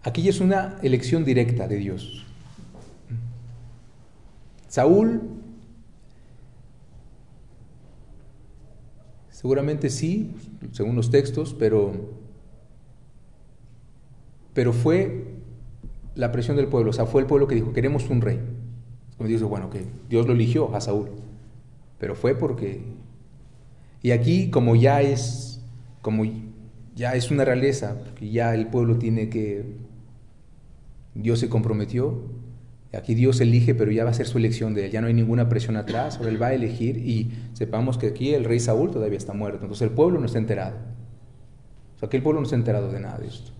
Aquí 0.02 0.28
es 0.28 0.40
una 0.40 0.78
elección 0.82 1.24
directa 1.24 1.66
de 1.66 1.76
Dios. 1.76 2.24
Saúl, 4.68 5.22
seguramente 9.30 9.90
sí, 9.90 10.30
según 10.72 10.94
los 10.94 11.10
textos, 11.10 11.54
pero, 11.58 11.92
pero 14.52 14.72
fue 14.72 15.38
la 16.14 16.32
presión 16.32 16.56
del 16.56 16.66
pueblo, 16.66 16.90
o 16.90 16.92
sea, 16.92 17.06
fue 17.06 17.22
el 17.22 17.26
pueblo 17.26 17.46
que 17.46 17.54
dijo, 17.54 17.72
queremos 17.72 18.10
un 18.10 18.20
rey. 18.20 18.40
Como 19.16 19.28
dice, 19.28 19.44
bueno, 19.44 19.70
que 19.70 19.84
Dios 20.08 20.26
lo 20.26 20.32
eligió 20.32 20.74
a 20.74 20.80
Saúl, 20.80 21.10
pero 21.98 22.14
fue 22.14 22.34
porque... 22.34 22.82
Y 24.02 24.12
aquí, 24.12 24.50
como 24.50 24.76
ya 24.76 25.00
es, 25.02 25.60
como 26.02 26.24
ya 26.94 27.14
es 27.14 27.30
una 27.30 27.44
realeza, 27.44 27.96
porque 28.04 28.30
ya 28.30 28.54
el 28.54 28.68
pueblo 28.68 28.98
tiene 28.98 29.28
que... 29.28 29.87
Dios 31.14 31.38
se 31.38 31.48
comprometió, 31.48 32.22
aquí 32.92 33.14
Dios 33.14 33.40
elige, 33.40 33.74
pero 33.74 33.90
ya 33.90 34.04
va 34.04 34.10
a 34.10 34.14
ser 34.14 34.26
su 34.26 34.38
elección 34.38 34.74
de 34.74 34.86
él, 34.86 34.90
ya 34.90 35.00
no 35.00 35.08
hay 35.08 35.14
ninguna 35.14 35.48
presión 35.48 35.76
atrás, 35.76 36.18
ahora 36.18 36.30
él 36.30 36.40
va 36.40 36.48
a 36.48 36.54
elegir 36.54 36.96
y 36.98 37.32
sepamos 37.52 37.98
que 37.98 38.08
aquí 38.08 38.34
el 38.34 38.44
rey 38.44 38.60
Saúl 38.60 38.90
todavía 38.90 39.18
está 39.18 39.32
muerto, 39.32 39.62
entonces 39.62 39.88
el 39.88 39.94
pueblo 39.94 40.20
no 40.20 40.26
está 40.26 40.38
enterado. 40.38 40.76
O 41.96 41.98
sea, 41.98 42.08
el 42.12 42.22
pueblo 42.22 42.40
no 42.40 42.44
está 42.44 42.56
enterado 42.56 42.90
de 42.92 43.00
nada 43.00 43.18
de 43.18 43.26
esto. 43.26 43.50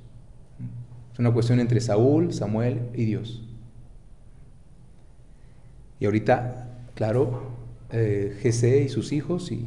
Es 1.13 1.19
una 1.19 1.33
cuestión 1.33 1.59
entre 1.59 1.81
Saúl, 1.81 2.33
Samuel 2.33 2.91
y 2.95 3.05
Dios. 3.05 3.43
Y 5.99 6.05
ahorita, 6.05 6.69
claro, 6.95 7.43
eh, 7.91 8.39
y 8.85 8.89
sus 8.89 9.13
hijos 9.13 9.51
y 9.51 9.67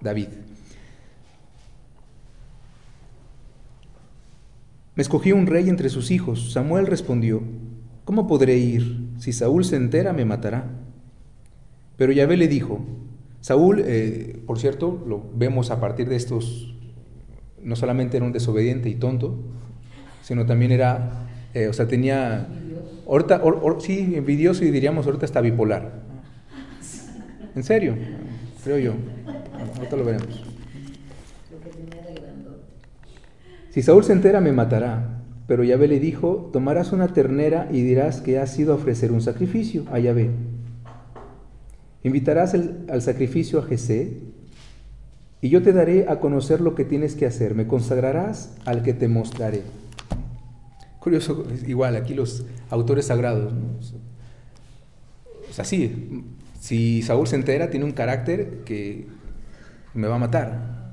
David. 0.00 0.28
Me 4.96 5.02
escogí 5.02 5.32
un 5.32 5.46
rey 5.46 5.68
entre 5.68 5.88
sus 5.88 6.10
hijos. 6.10 6.52
Samuel 6.52 6.86
respondió, 6.86 7.42
¿cómo 8.04 8.26
podré 8.26 8.58
ir? 8.58 9.08
Si 9.18 9.32
Saúl 9.32 9.64
se 9.64 9.76
entera, 9.76 10.12
me 10.12 10.24
matará. 10.24 10.70
Pero 11.96 12.12
Yahvé 12.12 12.36
le 12.36 12.48
dijo, 12.48 12.80
Saúl, 13.40 13.82
eh, 13.84 14.40
por 14.46 14.58
cierto, 14.58 15.02
lo 15.06 15.22
vemos 15.34 15.70
a 15.70 15.80
partir 15.80 16.08
de 16.08 16.16
estos, 16.16 16.74
no 17.62 17.76
solamente 17.76 18.16
era 18.16 18.26
un 18.26 18.32
desobediente 18.32 18.88
y 18.88 18.94
tonto, 18.94 19.38
sino 20.22 20.46
también 20.46 20.72
era, 20.72 21.26
eh, 21.54 21.68
o 21.68 21.72
sea, 21.72 21.86
tenía, 21.86 22.48
ahorita, 23.06 23.42
sí, 23.80 24.14
envidioso 24.14 24.64
y 24.64 24.70
diríamos 24.70 25.06
ahorita 25.06 25.26
está 25.26 25.40
bipolar. 25.40 26.02
En 27.54 27.62
serio, 27.62 27.96
creo 28.64 28.78
yo. 28.78 28.94
Ahorita 29.76 29.96
lo 29.96 30.04
veremos. 30.04 30.53
Si 33.74 33.82
Saúl 33.82 34.04
se 34.04 34.12
entera, 34.12 34.40
me 34.40 34.52
matará. 34.52 35.24
Pero 35.48 35.64
Yahvé 35.64 35.88
le 35.88 35.98
dijo, 35.98 36.48
tomarás 36.52 36.92
una 36.92 37.08
ternera 37.08 37.68
y 37.72 37.82
dirás 37.82 38.20
que 38.20 38.38
has 38.38 38.56
ido 38.56 38.72
a 38.72 38.76
ofrecer 38.76 39.10
un 39.10 39.20
sacrificio 39.20 39.84
a 39.90 39.98
Yahvé. 39.98 40.30
Invitarás 42.04 42.54
al 42.54 43.02
sacrificio 43.02 43.58
a 43.58 43.64
Jesé, 43.64 44.20
y 45.40 45.48
yo 45.48 45.60
te 45.60 45.72
daré 45.72 46.08
a 46.08 46.20
conocer 46.20 46.60
lo 46.60 46.76
que 46.76 46.84
tienes 46.84 47.16
que 47.16 47.26
hacer. 47.26 47.56
Me 47.56 47.66
consagrarás 47.66 48.54
al 48.64 48.84
que 48.84 48.94
te 48.94 49.08
mostraré. 49.08 49.62
Curioso, 51.00 51.44
igual, 51.66 51.96
aquí 51.96 52.14
los 52.14 52.46
autores 52.70 53.06
sagrados. 53.06 53.52
O 55.50 55.52
sea, 55.52 55.64
sí, 55.64 56.22
si 56.60 57.02
Saúl 57.02 57.26
se 57.26 57.34
entera, 57.34 57.70
tiene 57.70 57.86
un 57.86 57.92
carácter 57.92 58.60
que 58.64 59.08
me 59.94 60.06
va 60.06 60.14
a 60.14 60.20
matar. 60.20 60.92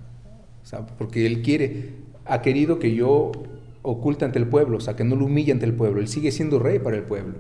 O 0.63 0.65
sea, 0.65 0.87
porque 0.87 1.27
él 1.27 1.43
quiere, 1.43 2.00
ha 2.31 2.41
querido 2.41 2.79
que 2.79 2.95
yo 2.95 3.33
oculte 3.81 4.23
ante 4.23 4.39
el 4.39 4.47
pueblo, 4.47 4.77
o 4.77 4.79
sea, 4.79 4.95
que 4.95 5.03
no 5.03 5.17
lo 5.17 5.25
humille 5.25 5.51
ante 5.51 5.65
el 5.65 5.73
pueblo. 5.73 5.99
Él 5.99 6.07
sigue 6.07 6.31
siendo 6.31 6.59
rey 6.59 6.79
para 6.79 6.95
el 6.95 7.03
pueblo. 7.03 7.39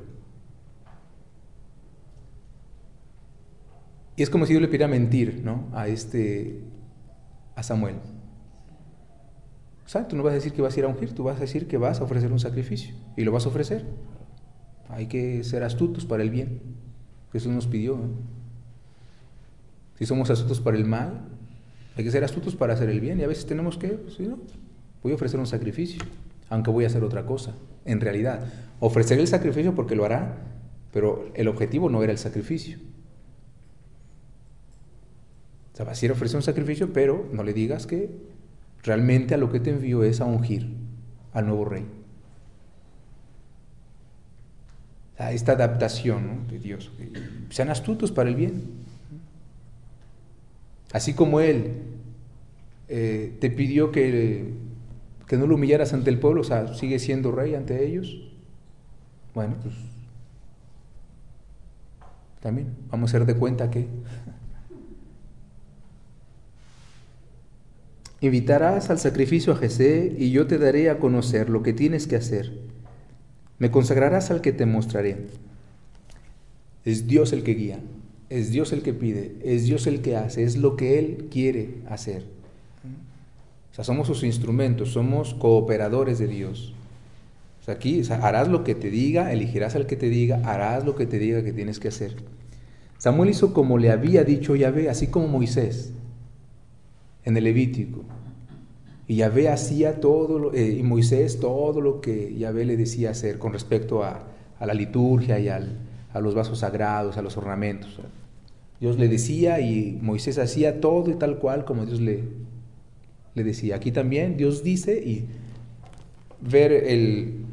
Y 4.17 4.23
es 4.23 4.29
como 4.29 4.45
si 4.45 4.53
yo 4.53 4.59
le 4.59 4.67
pidiera 4.67 4.89
mentir, 4.89 5.43
¿no? 5.45 5.69
A 5.71 5.87
este, 5.87 6.59
a 7.55 7.63
Samuel. 7.63 7.95
Tú 10.09 10.15
no 10.17 10.23
vas 10.23 10.31
a 10.31 10.35
decir 10.35 10.51
que 10.51 10.61
vas 10.61 10.75
a 10.75 10.79
ir 10.79 10.85
a 10.85 10.89
ungir, 10.89 11.15
tú 11.15 11.23
vas 11.23 11.37
a 11.37 11.41
decir 11.41 11.67
que 11.67 11.77
vas 11.77 12.01
a 12.01 12.03
ofrecer 12.03 12.31
un 12.31 12.39
sacrificio 12.39 12.93
y 13.15 13.23
lo 13.23 13.31
vas 13.31 13.45
a 13.45 13.49
ofrecer. 13.49 13.85
Hay 14.89 15.07
que 15.07 15.43
ser 15.45 15.63
astutos 15.63 16.05
para 16.05 16.21
el 16.21 16.29
bien. 16.29 16.61
Jesús 17.31 17.51
nos 17.51 17.65
pidió. 17.65 17.97
Si 19.97 20.05
somos 20.05 20.29
astutos 20.29 20.59
para 20.59 20.75
el 20.75 20.85
mal, 20.85 21.29
hay 21.95 22.03
que 22.03 22.11
ser 22.11 22.25
astutos 22.25 22.55
para 22.57 22.73
hacer 22.73 22.89
el 22.89 22.99
bien. 22.99 23.21
Y 23.21 23.23
a 23.23 23.27
veces 23.27 23.45
tenemos 23.45 23.77
que, 23.77 23.89
pues, 23.89 24.19
¿no? 24.19 24.37
Voy 25.03 25.11
a 25.11 25.15
ofrecer 25.15 25.39
un 25.39 25.47
sacrificio, 25.47 26.03
aunque 26.49 26.71
voy 26.71 26.83
a 26.83 26.87
hacer 26.87 27.03
otra 27.03 27.25
cosa. 27.25 27.53
En 27.85 27.99
realidad, 28.01 28.45
ofrecer 28.79 29.19
el 29.19 29.27
sacrificio 29.27 29.73
porque 29.73 29.95
lo 29.95 30.05
hará, 30.05 30.37
pero 30.91 31.29
el 31.33 31.47
objetivo 31.47 31.89
no 31.89 32.03
era 32.03 32.11
el 32.11 32.17
sacrificio. 32.17 32.77
O 35.73 35.77
sea, 35.77 35.85
vas 35.85 36.01
a 36.01 36.05
ir 36.05 36.11
a 36.11 36.13
ofrecer 36.13 36.37
un 36.37 36.43
sacrificio, 36.43 36.91
pero 36.93 37.27
no 37.31 37.43
le 37.43 37.53
digas 37.53 37.87
que 37.87 38.09
Realmente 38.83 39.35
a 39.35 39.37
lo 39.37 39.51
que 39.51 39.59
te 39.59 39.69
envío 39.69 40.03
es 40.03 40.21
a 40.21 40.25
ungir 40.25 40.67
al 41.33 41.45
nuevo 41.45 41.65
rey. 41.65 41.85
A 45.17 45.31
esta 45.33 45.51
adaptación 45.51 46.47
de 46.47 46.57
Dios. 46.57 46.91
Sean 47.49 47.69
astutos 47.69 48.11
para 48.11 48.29
el 48.29 48.35
bien. 48.35 48.63
Así 50.91 51.13
como 51.13 51.39
Él 51.41 51.73
eh, 52.89 53.37
te 53.39 53.51
pidió 53.51 53.91
que, 53.91 54.51
no 55.37 55.47
lo 55.47 55.57
ante 55.93 56.09
el 56.09 56.19
pueblo, 56.19 56.41
o 56.41 56.43
sea, 56.43 56.73
sigue 56.73 56.99
siendo 56.99 57.31
rey 57.31 57.55
ante 57.55 57.85
ellos. 57.85 58.31
Bueno, 59.33 59.55
pues 59.61 59.75
también 62.41 62.75
vamos 62.89 63.13
a 63.13 63.17
hacer 63.17 63.25
de 63.27 63.35
cuenta 63.35 63.69
que 63.69 63.87
Invitarás 68.21 68.91
al 68.91 68.99
sacrificio 68.99 69.53
a 69.53 69.55
Jesé 69.55 70.15
y 70.15 70.29
yo 70.29 70.45
te 70.45 70.59
daré 70.59 70.91
a 70.91 70.99
conocer 70.99 71.49
lo 71.49 71.63
que 71.63 71.73
tienes 71.73 72.05
que 72.05 72.15
hacer. 72.15 72.51
Me 73.57 73.71
consagrarás 73.71 74.29
al 74.29 74.41
que 74.41 74.51
te 74.51 74.67
mostraré. 74.67 75.25
Es 76.85 77.07
Dios 77.07 77.33
el 77.33 77.41
que 77.41 77.55
guía, 77.55 77.79
es 78.29 78.51
Dios 78.51 78.73
el 78.73 78.83
que 78.83 78.93
pide, 78.93 79.37
es 79.43 79.63
Dios 79.63 79.87
el 79.87 80.01
que 80.01 80.17
hace, 80.17 80.43
es 80.43 80.55
lo 80.55 80.75
que 80.75 80.99
Él 80.99 81.29
quiere 81.31 81.81
hacer. 81.89 82.40
O 83.71 83.73
sea, 83.73 83.83
somos 83.83 84.07
sus 84.07 84.23
instrumentos, 84.23 84.89
somos 84.89 85.33
cooperadores 85.33 86.19
de 86.19 86.27
Dios. 86.27 86.73
O 87.61 87.63
sea, 87.63 87.75
aquí 87.75 88.01
harás 88.09 88.47
lo 88.47 88.63
que 88.63 88.75
te 88.75 88.89
diga, 88.89 89.31
elegirás 89.31 89.75
al 89.75 89.85
que 89.85 89.95
te 89.95 90.09
diga, 90.09 90.41
harás 90.43 90.85
lo 90.85 90.95
que 90.95 91.05
te 91.05 91.19
diga 91.19 91.43
que 91.43 91.53
tienes 91.53 91.79
que 91.79 91.87
hacer. 91.87 92.15
Samuel 92.97 93.29
hizo 93.29 93.53
como 93.53 93.77
le 93.77 93.91
había 93.91 94.23
dicho 94.23 94.55
Yahvé, 94.55 94.89
así 94.89 95.07
como 95.07 95.27
Moisés 95.27 95.93
en 97.23 97.37
el 97.37 97.45
Levítico. 97.45 98.03
Y 99.07 99.17
Yahvé 99.17 99.49
hacía 99.49 99.99
todo, 99.99 100.53
eh, 100.53 100.77
y 100.79 100.83
Moisés 100.83 101.39
todo 101.39 101.81
lo 101.81 102.01
que 102.01 102.35
Yahvé 102.35 102.65
le 102.65 102.77
decía 102.77 103.11
hacer 103.11 103.39
con 103.39 103.53
respecto 103.53 104.03
a, 104.03 104.27
la 104.59 104.75
liturgia 104.75 105.39
y 105.39 105.49
a 105.49 105.59
los 106.21 106.35
vasos 106.35 106.59
sagrados, 106.59 107.17
a 107.17 107.23
los 107.23 107.35
ornamentos. 107.35 107.99
Dios 108.79 108.99
le 108.99 109.07
decía 109.07 109.59
y 109.59 109.97
Moisés 110.03 110.37
hacía 110.37 110.79
todo 110.79 111.09
y 111.09 111.15
tal 111.15 111.39
cual 111.39 111.65
como 111.65 111.85
Dios 111.87 111.99
le, 111.99 112.23
le 113.35 113.43
decía. 113.43 113.75
Aquí 113.75 113.91
también 113.91 114.37
Dios 114.37 114.63
dice 114.63 114.97
y 114.97 115.27
ver 116.41 116.71
el, 116.71 117.45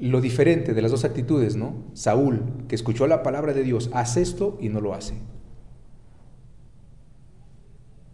lo 0.00 0.20
diferente 0.20 0.74
de 0.74 0.82
las 0.82 0.90
dos 0.90 1.04
actitudes, 1.04 1.56
¿no? 1.56 1.74
Saúl, 1.92 2.42
que 2.68 2.74
escuchó 2.74 3.06
la 3.06 3.22
palabra 3.22 3.52
de 3.52 3.62
Dios, 3.62 3.90
hace 3.92 4.22
esto 4.22 4.58
y 4.60 4.68
no 4.68 4.80
lo 4.80 4.94
hace. 4.94 5.14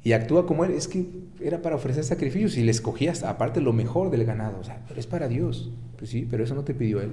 Y 0.03 0.13
actúa 0.13 0.47
como 0.47 0.65
él, 0.65 0.73
es 0.73 0.87
que 0.87 1.07
era 1.41 1.63
para 1.63 1.77
ofrecer 1.77 2.05
sacrificios 2.05 2.59
y 2.59 2.63
le 2.63 2.71
escogías 2.71 3.23
aparte 3.23 3.63
lo 3.63 3.73
mejor 3.73 4.11
del 4.11 4.25
ganado, 4.25 4.61
o 4.61 4.65
sea, 4.65 4.85
pero 4.87 5.01
es 5.01 5.07
para 5.07 5.29
Dios. 5.29 5.71
Pues 5.97 6.11
sí, 6.11 6.27
pero 6.31 6.45
eso 6.45 6.55
no 6.55 6.65
te 6.65 6.75
pidió 6.75 7.01
él. 7.01 7.13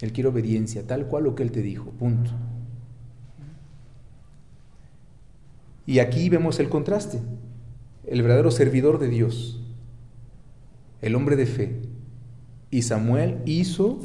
Él 0.00 0.12
quiere 0.12 0.28
obediencia, 0.28 0.86
tal 0.86 1.06
cual 1.06 1.24
lo 1.24 1.34
que 1.34 1.42
él 1.42 1.50
te 1.50 1.62
dijo, 1.62 1.90
punto. 1.90 2.30
Y 5.86 5.98
aquí 5.98 6.28
vemos 6.28 6.60
el 6.60 6.68
contraste, 6.68 7.20
el 8.14 8.22
verdadero 8.22 8.52
servidor 8.52 9.00
de 9.00 9.08
Dios, 9.08 9.60
el 11.02 11.16
hombre 11.16 11.34
de 11.34 11.46
fe, 11.46 11.80
y 12.70 12.82
Samuel 12.82 13.38
hizo 13.44 13.98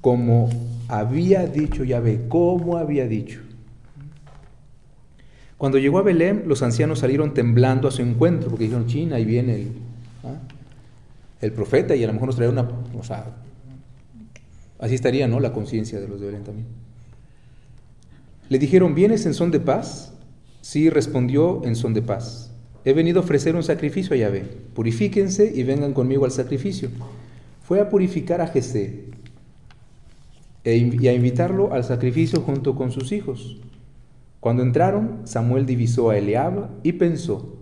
como 0.00 0.48
había 0.88 1.46
dicho 1.46 1.84
Yahvé, 1.84 2.28
como 2.28 2.78
había 2.78 3.06
dicho. 3.06 3.40
Cuando 5.58 5.76
llegó 5.76 5.98
a 5.98 6.02
Belén, 6.02 6.44
los 6.46 6.62
ancianos 6.62 7.00
salieron 7.00 7.34
temblando 7.34 7.88
a 7.88 7.90
su 7.90 8.00
encuentro, 8.00 8.48
porque 8.48 8.64
dijeron, 8.64 8.86
China, 8.86 9.16
ahí 9.16 9.26
viene 9.26 9.56
el, 9.56 9.72
¿ah? 10.24 10.38
el 11.42 11.52
profeta 11.52 11.94
y 11.94 12.04
a 12.04 12.06
lo 12.06 12.14
mejor 12.14 12.28
nos 12.28 12.36
trae 12.36 12.48
una... 12.48 12.66
O 12.98 13.02
sea, 13.02 13.36
así 14.78 14.94
estaría, 14.94 15.28
¿no? 15.28 15.40
La 15.40 15.52
conciencia 15.52 16.00
de 16.00 16.08
los 16.08 16.20
de 16.20 16.26
Belén 16.26 16.44
también. 16.44 16.68
Le 18.48 18.58
dijeron, 18.58 18.94
¿vienes 18.94 19.26
en 19.26 19.34
son 19.34 19.50
de 19.50 19.60
paz? 19.60 20.14
Sí, 20.66 20.90
respondió 20.90 21.64
en 21.64 21.76
son 21.76 21.94
de 21.94 22.02
paz. 22.02 22.45
He 22.86 22.92
venido 22.92 23.18
a 23.18 23.24
ofrecer 23.24 23.56
un 23.56 23.64
sacrificio 23.64 24.14
a 24.14 24.16
Yahvé. 24.16 24.44
Purifíquense 24.72 25.52
y 25.52 25.64
vengan 25.64 25.92
conmigo 25.92 26.24
al 26.24 26.30
sacrificio. 26.30 26.88
Fue 27.64 27.80
a 27.80 27.88
purificar 27.88 28.40
a 28.40 28.46
Jesé 28.46 29.06
e 30.62 30.76
y 30.76 31.08
a 31.08 31.12
invitarlo 31.12 31.72
al 31.72 31.82
sacrificio 31.82 32.42
junto 32.42 32.76
con 32.76 32.92
sus 32.92 33.10
hijos. 33.10 33.60
Cuando 34.38 34.62
entraron, 34.62 35.22
Samuel 35.24 35.66
divisó 35.66 36.10
a 36.10 36.16
Eliab 36.16 36.68
y 36.84 36.92
pensó, 36.92 37.56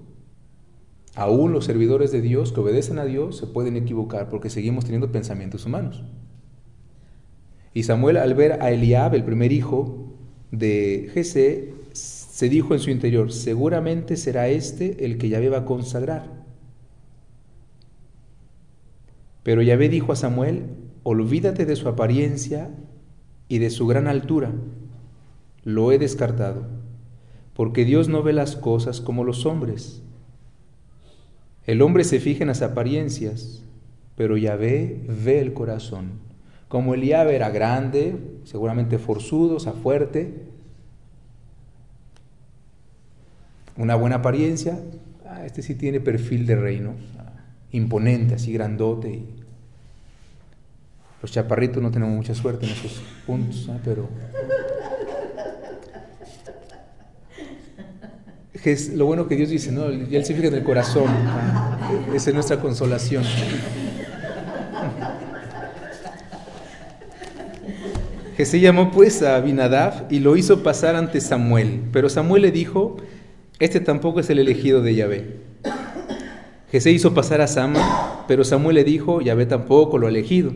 aún 1.14 1.52
los 1.52 1.64
servidores 1.64 2.12
de 2.12 2.20
Dios 2.20 2.52
que 2.52 2.60
obedecen 2.60 2.98
a 2.98 3.06
Dios 3.06 3.38
se 3.38 3.46
pueden 3.46 3.76
equivocar 3.76 4.28
porque 4.28 4.50
seguimos 4.50 4.84
teniendo 4.84 5.10
pensamientos 5.10 5.64
humanos. 5.64 6.04
Y 7.72 7.84
Samuel 7.84 8.18
al 8.18 8.34
ver 8.34 8.62
a 8.62 8.70
Eliab, 8.70 9.14
el 9.14 9.24
primer 9.24 9.52
hijo 9.52 10.12
de 10.50 11.08
Jesé, 11.14 11.73
se 12.34 12.48
dijo 12.48 12.74
en 12.74 12.80
su 12.80 12.90
interior, 12.90 13.30
seguramente 13.30 14.16
será 14.16 14.48
este 14.48 15.04
el 15.04 15.18
que 15.18 15.28
Yahvé 15.28 15.50
va 15.50 15.58
a 15.58 15.64
consagrar. 15.64 16.28
Pero 19.44 19.62
Yahvé 19.62 19.88
dijo 19.88 20.10
a 20.10 20.16
Samuel, 20.16 20.64
olvídate 21.04 21.64
de 21.64 21.76
su 21.76 21.88
apariencia 21.88 22.74
y 23.46 23.58
de 23.58 23.70
su 23.70 23.86
gran 23.86 24.08
altura, 24.08 24.50
lo 25.62 25.92
he 25.92 25.98
descartado, 26.00 26.66
porque 27.54 27.84
Dios 27.84 28.08
no 28.08 28.24
ve 28.24 28.32
las 28.32 28.56
cosas 28.56 29.00
como 29.00 29.22
los 29.22 29.46
hombres. 29.46 30.02
El 31.66 31.82
hombre 31.82 32.02
se 32.02 32.18
fija 32.18 32.42
en 32.42 32.48
las 32.48 32.62
apariencias, 32.62 33.62
pero 34.16 34.36
Yahvé 34.36 35.04
ve 35.06 35.38
el 35.38 35.52
corazón. 35.52 36.18
Como 36.66 36.94
Eliab 36.94 37.28
era 37.28 37.50
grande, 37.50 38.16
seguramente 38.42 38.98
forzudo, 38.98 39.54
o 39.54 39.60
sea, 39.60 39.72
fuerte, 39.72 40.43
una 43.76 43.94
buena 43.94 44.16
apariencia, 44.16 44.78
ah, 45.28 45.44
este 45.44 45.62
sí 45.62 45.74
tiene 45.74 46.00
perfil 46.00 46.46
de 46.46 46.56
reino, 46.56 46.94
imponente, 47.72 48.34
así 48.34 48.52
grandote. 48.52 49.22
los 51.20 51.32
chaparritos 51.32 51.82
no 51.82 51.90
tenemos 51.90 52.14
mucha 52.14 52.34
suerte 52.34 52.66
en 52.66 52.72
esos 52.72 53.02
puntos, 53.26 53.70
pero... 53.84 54.08
lo 58.94 59.06
bueno 59.06 59.28
que 59.28 59.36
Dios 59.36 59.50
dice, 59.50 59.72
¿no? 59.72 59.86
Él 59.86 60.24
se 60.24 60.34
fija 60.34 60.48
en 60.48 60.54
el 60.54 60.64
corazón, 60.64 61.08
esa 62.14 62.30
es 62.30 62.34
nuestra 62.34 62.60
consolación. 62.60 63.24
Jesús 68.36 68.60
llamó 68.60 68.90
pues 68.90 69.22
a 69.22 69.36
Abinadab 69.36 70.06
y 70.10 70.18
lo 70.18 70.36
hizo 70.36 70.62
pasar 70.62 70.96
ante 70.96 71.20
Samuel, 71.20 71.82
pero 71.92 72.08
Samuel 72.08 72.42
le 72.42 72.50
dijo, 72.50 72.96
este 73.60 73.80
tampoco 73.80 74.20
es 74.20 74.30
el 74.30 74.40
elegido 74.40 74.82
de 74.82 74.94
Yahvé. 74.94 75.36
Jesé 76.70 76.90
hizo 76.90 77.14
pasar 77.14 77.40
a 77.40 77.46
Sama, 77.46 78.24
pero 78.26 78.42
Samuel 78.42 78.74
le 78.74 78.84
dijo, 78.84 79.20
Yahvé 79.20 79.46
tampoco 79.46 79.96
lo 79.96 80.08
ha 80.08 80.10
elegido. 80.10 80.52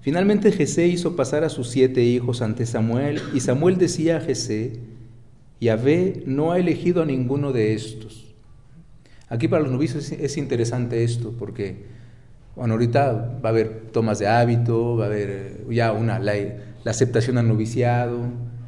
Finalmente 0.00 0.52
Jesé 0.52 0.86
hizo 0.86 1.16
pasar 1.16 1.42
a 1.42 1.48
sus 1.48 1.68
siete 1.68 2.04
hijos 2.04 2.40
ante 2.40 2.64
Samuel, 2.64 3.20
y 3.34 3.40
Samuel 3.40 3.76
decía 3.76 4.18
a 4.18 4.20
Jesé, 4.20 4.78
Yahvé 5.60 6.22
no 6.26 6.52
ha 6.52 6.60
elegido 6.60 7.02
a 7.02 7.06
ninguno 7.06 7.52
de 7.52 7.74
estos. 7.74 8.32
Aquí 9.28 9.48
para 9.48 9.64
los 9.64 9.72
novicios 9.72 10.12
es 10.12 10.36
interesante 10.36 11.02
esto, 11.02 11.34
porque 11.36 11.86
bueno, 12.54 12.74
ahorita 12.74 13.40
va 13.44 13.48
a 13.48 13.52
haber 13.52 13.90
tomas 13.90 14.20
de 14.20 14.28
hábito, 14.28 14.96
va 14.96 15.04
a 15.04 15.08
haber 15.08 15.30
eh, 15.30 15.66
ya 15.70 15.90
una, 15.90 16.20
la, 16.20 16.34
la 16.84 16.90
aceptación 16.92 17.36
al 17.36 17.48
noviciado, 17.48 18.20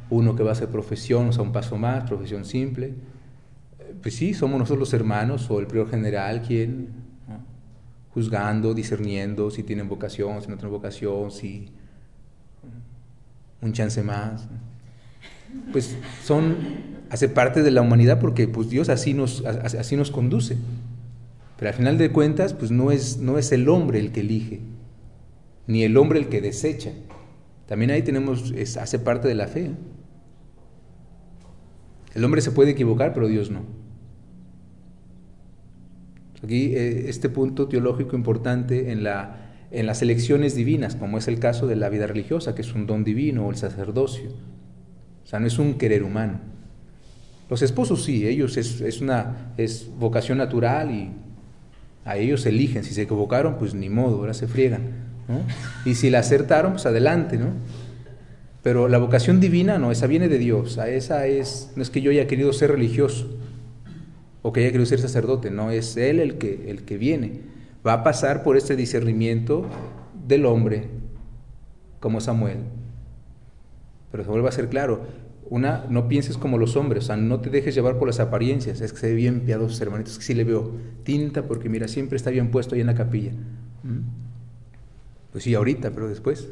uno 0.09 0.35
que 0.35 0.43
va 0.43 0.49
a 0.49 0.53
hacer 0.53 0.67
profesión, 0.67 1.29
o 1.29 1.31
sea, 1.31 1.43
un 1.43 1.53
paso 1.53 1.77
más, 1.77 2.03
profesión 2.03 2.43
simple 2.43 2.95
pues 4.01 4.15
sí, 4.15 4.33
somos 4.33 4.59
nosotros 4.59 4.79
los 4.79 4.93
hermanos 4.93 5.49
o 5.49 5.59
el 5.59 5.67
prior 5.67 5.89
general 5.89 6.41
quien, 6.41 6.89
juzgando, 8.13 8.73
discerniendo 8.73 9.51
si 9.51 9.63
tienen 9.63 9.87
vocación, 9.87 10.41
si 10.41 10.47
no 10.47 10.55
tienen 10.55 10.71
vocación, 10.71 11.31
si 11.31 11.69
un 13.61 13.73
chance 13.73 14.01
más. 14.03 14.47
Pues 15.71 15.95
son, 16.23 16.55
hace 17.09 17.29
parte 17.29 17.61
de 17.61 17.71
la 17.71 17.81
humanidad 17.81 18.19
porque 18.19 18.47
pues 18.47 18.69
Dios 18.69 18.89
así 18.89 19.13
nos, 19.13 19.45
así 19.45 19.95
nos 19.95 20.11
conduce. 20.11 20.57
Pero 21.57 21.69
al 21.69 21.75
final 21.75 21.97
de 21.97 22.11
cuentas, 22.11 22.53
pues 22.53 22.71
no 22.71 22.91
es, 22.91 23.17
no 23.17 23.37
es 23.37 23.51
el 23.51 23.69
hombre 23.69 23.99
el 23.99 24.11
que 24.11 24.21
elige, 24.21 24.61
ni 25.67 25.83
el 25.83 25.95
hombre 25.95 26.19
el 26.19 26.27
que 26.27 26.41
desecha. 26.41 26.91
También 27.67 27.91
ahí 27.91 28.01
tenemos, 28.01 28.51
hace 28.79 28.99
parte 28.99 29.27
de 29.27 29.35
la 29.35 29.47
fe. 29.47 29.71
El 32.15 32.25
hombre 32.25 32.41
se 32.41 32.51
puede 32.51 32.71
equivocar, 32.71 33.13
pero 33.13 33.27
Dios 33.27 33.51
no. 33.51 33.80
Aquí 36.43 36.75
eh, 36.75 37.09
este 37.09 37.29
punto 37.29 37.67
teológico 37.67 38.15
importante 38.15 38.91
en, 38.91 39.03
la, 39.03 39.51
en 39.71 39.85
las 39.85 40.01
elecciones 40.01 40.55
divinas, 40.55 40.95
como 40.95 41.17
es 41.17 41.27
el 41.27 41.39
caso 41.39 41.67
de 41.67 41.75
la 41.75 41.89
vida 41.89 42.07
religiosa, 42.07 42.55
que 42.55 42.61
es 42.61 42.73
un 42.73 42.87
don 42.87 43.03
divino, 43.03 43.47
o 43.47 43.51
el 43.51 43.57
sacerdocio. 43.57 44.31
O 45.23 45.27
sea, 45.27 45.39
no 45.39 45.47
es 45.47 45.59
un 45.59 45.75
querer 45.75 46.03
humano. 46.03 46.39
Los 47.49 47.61
esposos 47.61 48.03
sí, 48.03 48.25
ellos 48.27 48.57
es, 48.57 49.01
una 49.01 49.53
es 49.57 49.89
vocación 49.99 50.37
natural 50.37 50.91
y 50.91 51.11
a 52.05 52.17
ellos 52.17 52.45
eligen. 52.45 52.83
Si 52.83 52.93
se 52.93 53.03
equivocaron, 53.03 53.57
pues 53.57 53.73
ni 53.73 53.89
modo, 53.89 54.17
ahora 54.17 54.33
se 54.33 54.47
friegan. 54.47 55.11
Y 55.85 55.95
si 55.95 56.09
la 56.09 56.19
acertaron, 56.19 56.73
pues 56.73 56.85
adelante, 56.85 57.37
¿no? 57.37 57.47
Pero 58.63 58.87
la 58.87 58.99
vocación 58.99 59.39
divina 59.39 59.77
no, 59.77 59.91
esa 59.91 60.07
viene 60.07 60.27
de 60.29 60.37
Dios. 60.37 60.77
A 60.77 60.89
esa 60.89 61.27
es, 61.27 61.71
no 61.75 61.81
es 61.81 61.89
que 61.89 62.01
yo 62.01 62.11
haya 62.11 62.27
querido 62.27 62.53
ser 62.53 62.71
religioso, 62.71 63.37
o 64.41 64.51
que 64.51 64.61
haya 64.61 64.69
querido 64.69 64.85
ser 64.85 64.99
sacerdote, 64.99 65.51
no, 65.51 65.71
es 65.71 65.97
Él 65.97 66.19
el 66.19 66.37
que, 66.37 66.69
el 66.69 66.83
que 66.83 66.97
viene. 66.97 67.41
Va 67.85 67.93
a 67.93 68.03
pasar 68.03 68.43
por 68.43 68.57
este 68.57 68.75
discernimiento 68.75 69.65
del 70.27 70.45
hombre, 70.45 70.87
como 71.99 72.21
Samuel. 72.21 72.59
Pero 74.11 74.23
Samuel 74.23 74.43
va 74.45 74.49
a 74.49 74.53
ser 74.53 74.69
claro, 74.69 75.01
una, 75.49 75.85
no 75.89 76.07
pienses 76.07 76.37
como 76.37 76.57
los 76.57 76.75
hombres, 76.75 77.03
o 77.03 77.07
sea, 77.07 77.17
no 77.17 77.41
te 77.41 77.49
dejes 77.49 77.75
llevar 77.75 77.97
por 77.97 78.07
las 78.07 78.19
apariencias, 78.19 78.81
es 78.81 78.93
que 78.93 78.99
se 78.99 79.07
ve 79.07 79.15
bien 79.15 79.41
piadoso, 79.41 79.83
hermanitos, 79.83 80.17
que 80.17 80.23
sí 80.23 80.33
le 80.33 80.43
veo 80.43 80.71
tinta, 81.03 81.43
porque 81.43 81.67
mira, 81.69 81.87
siempre 81.87 82.15
está 82.15 82.29
bien 82.29 82.51
puesto 82.51 82.75
ahí 82.75 82.81
en 82.81 82.87
la 82.87 82.95
capilla. 82.95 83.31
¿Mm? 83.83 83.99
Pues 85.31 85.43
sí, 85.43 85.53
ahorita, 85.53 85.91
pero 85.91 86.07
después. 86.07 86.47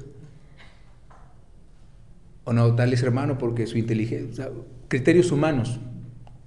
O 2.44 2.54
no, 2.54 2.76
tal 2.76 2.92
es 2.92 3.04
hermano 3.04 3.38
porque 3.38 3.68
su 3.68 3.78
inteligencia, 3.78 4.50
criterios 4.88 5.32
humanos, 5.32 5.80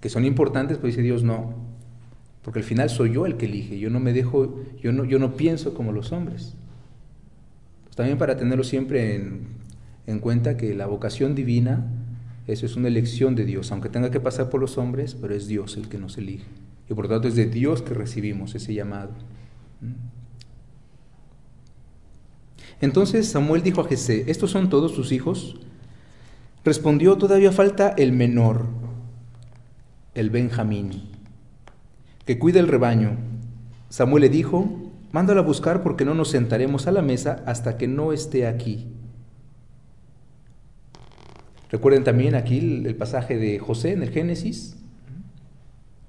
que 0.03 0.11
son 0.11 0.27
importantes, 0.27 0.77
pues 0.77 0.95
dice 0.95 1.03
Dios 1.03 1.23
no, 1.23 1.55
porque 2.43 2.59
al 2.59 2.65
final 2.65 2.91
soy 2.91 3.15
yo 3.15 3.25
el 3.25 3.37
que 3.37 3.47
elige, 3.47 3.79
yo 3.79 3.89
no 3.89 4.01
me 4.01 4.13
dejo, 4.13 4.61
yo 4.83 4.93
no, 4.93 5.05
yo 5.05 5.19
no 5.19 5.37
pienso 5.37 5.73
como 5.73 5.93
los 5.93 6.13
hombres. 6.13 6.55
Pues 7.85 7.97
también 7.97 8.19
para 8.19 8.37
tenerlo 8.37 8.65
siempre 8.65 9.15
en, 9.15 9.47
en 10.07 10.19
cuenta 10.19 10.57
que 10.57 10.75
la 10.75 10.87
vocación 10.87 11.35
divina 11.35 11.87
Eso 12.47 12.67
es 12.67 12.75
una 12.75 12.89
elección 12.89 13.37
de 13.37 13.45
Dios, 13.45 13.71
aunque 13.71 13.89
tenga 13.89 14.11
que 14.11 14.19
pasar 14.19 14.51
por 14.51 14.61
los 14.61 14.77
hombres, 14.77 15.15
pero 15.15 15.35
es 15.35 15.47
Dios 15.47 15.77
el 15.77 15.89
que 15.89 15.99
nos 15.99 16.19
elige. 16.19 16.47
Y 16.91 16.95
por 16.95 17.05
lo 17.05 17.11
tanto 17.11 17.29
es 17.29 17.37
de 17.37 17.47
Dios 17.47 17.83
que 17.83 17.95
recibimos 17.95 18.57
ese 18.57 18.75
llamado. 18.75 19.13
Entonces 22.81 23.29
Samuel 23.29 23.63
dijo 23.63 23.81
a 23.81 23.85
Jesé, 23.87 24.25
¿estos 24.27 24.51
son 24.51 24.69
todos 24.69 24.93
tus 24.95 25.13
hijos? 25.13 25.61
Respondió, 26.65 27.17
todavía 27.17 27.53
falta 27.53 27.91
el 27.91 28.11
menor, 28.11 28.67
el 30.15 30.31
Benjamín, 30.31 31.03
que 32.25 32.39
cuida 32.39 32.61
el 32.61 32.69
rebaño. 32.69 33.17
Samuel 33.89 34.23
le 34.23 34.29
dijo, 34.29 34.91
mándalo 35.13 35.41
a 35.41 35.45
buscar 35.45 35.83
porque 35.83 36.05
no 36.05 36.15
nos 36.15 36.31
sentaremos 36.31 36.87
a 36.87 36.93
la 36.93 37.03
mesa 37.03 37.43
hasta 37.47 37.77
que 37.79 37.89
no 37.89 38.13
esté 38.13 38.47
aquí. 38.47 38.89
Recuerden 41.71 42.05
también 42.05 42.35
aquí 42.35 42.59
el, 42.59 42.95
pasaje 42.97 43.39
de 43.39 43.59
José 43.59 43.93
en 43.93 44.03
el 44.03 44.11
Génesis, 44.11 44.77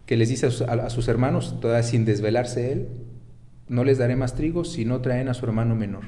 que 0.06 0.18
les 0.18 0.28
dice 0.28 0.48
a, 0.48 0.90
sus 0.90 1.08
hermanos, 1.08 1.60
todavía 1.62 1.84
sin 1.84 2.04
desvelarse 2.04 2.74
él, 2.74 2.90
no 3.70 3.86
les 3.86 3.98
daré 3.98 4.18
más 4.18 4.36
trigo 4.36 4.66
si 4.66 4.84
no 4.84 5.00
traen 5.00 5.30
a 5.30 5.34
su 5.34 5.46
hermano 5.46 5.74
menor. 5.74 6.04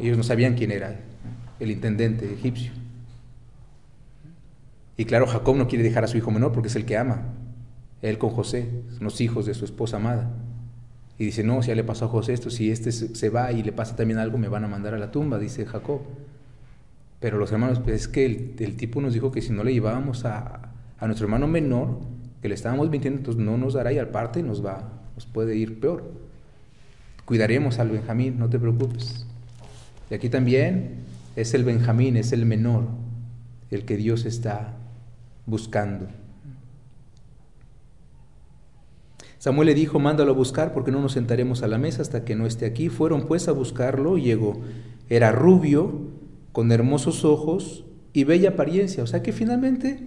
Ellos 0.00 0.16
no 0.16 0.22
sabían 0.22 0.54
quién 0.54 0.70
era, 0.70 0.98
el 1.60 1.70
intendente 1.70 2.32
egipcio. 2.32 2.72
Y 4.98 5.04
claro, 5.04 5.28
Jacob 5.28 5.56
no 5.56 5.68
quiere 5.68 5.84
dejar 5.84 6.02
a 6.02 6.08
su 6.08 6.18
hijo 6.18 6.32
menor 6.32 6.52
porque 6.52 6.66
es 6.66 6.74
el 6.76 6.84
que 6.84 6.96
ama. 6.96 7.22
Él 8.02 8.18
con 8.18 8.30
José, 8.30 8.68
los 8.98 9.20
hijos 9.20 9.46
de 9.46 9.54
su 9.54 9.64
esposa 9.64 9.96
amada. 9.96 10.28
Y 11.18 11.24
dice, 11.24 11.44
no, 11.44 11.62
si 11.62 11.68
ya 11.68 11.76
le 11.76 11.84
pasó 11.84 12.06
a 12.06 12.08
José 12.08 12.32
esto, 12.32 12.50
si 12.50 12.72
este 12.72 12.90
se 12.90 13.30
va 13.30 13.52
y 13.52 13.62
le 13.62 13.70
pasa 13.70 13.94
también 13.94 14.18
algo, 14.18 14.38
me 14.38 14.48
van 14.48 14.64
a 14.64 14.68
mandar 14.68 14.94
a 14.94 14.98
la 14.98 15.12
tumba, 15.12 15.38
dice 15.38 15.64
Jacob. 15.66 16.00
Pero 17.20 17.38
los 17.38 17.52
hermanos, 17.52 17.78
pues 17.78 17.94
es 17.94 18.08
que 18.08 18.26
el, 18.58 18.76
tipo 18.76 19.00
nos 19.00 19.12
dijo 19.14 19.30
que 19.30 19.40
si 19.40 19.52
no 19.52 19.62
le 19.62 19.72
llevábamos 19.72 20.24
a, 20.24 20.72
nuestro 21.00 21.26
hermano 21.26 21.46
menor, 21.46 22.00
que 22.42 22.48
le 22.48 22.56
estábamos 22.56 22.90
mintiendo, 22.90 23.18
entonces 23.18 23.40
no 23.40 23.56
nos 23.56 23.74
dará 23.74 23.92
y 23.92 23.98
al 23.98 24.08
parte 24.08 24.42
nos 24.42 24.66
va, 24.66 25.00
nos 25.14 25.26
puede 25.26 25.54
ir 25.54 25.78
peor. 25.78 26.10
Cuidaremos 27.24 27.78
al 27.78 27.90
Benjamín, 27.90 28.36
no 28.36 28.48
te 28.48 28.58
preocupes. 28.58 29.26
Y 30.10 30.14
aquí 30.14 30.28
también 30.28 31.04
es 31.36 31.54
el 31.54 31.62
Benjamín, 31.62 32.16
es 32.16 32.32
el 32.32 32.46
menor, 32.46 32.84
el 33.70 33.84
que 33.84 33.96
Dios 33.96 34.24
está 34.24 34.74
buscando. 35.48 36.06
Samuel 39.38 39.66
le 39.66 39.74
dijo, 39.74 39.98
mándalo 39.98 40.32
a 40.32 40.34
buscar 40.34 40.72
porque 40.72 40.90
no 40.90 41.00
nos 41.00 41.12
sentaremos 41.12 41.62
a 41.62 41.68
la 41.68 41.78
mesa 41.78 42.02
hasta 42.02 42.24
que 42.24 42.34
no 42.34 42.46
esté 42.46 42.66
aquí. 42.66 42.88
Fueron 42.88 43.26
pues 43.26 43.48
a 43.48 43.52
buscarlo 43.52 44.18
y 44.18 44.22
llegó. 44.22 44.60
Era 45.08 45.32
rubio, 45.32 45.92
con 46.52 46.72
hermosos 46.72 47.24
ojos 47.24 47.84
y 48.12 48.24
bella 48.24 48.50
apariencia. 48.50 49.02
O 49.02 49.06
sea 49.06 49.22
que 49.22 49.32
finalmente 49.32 50.00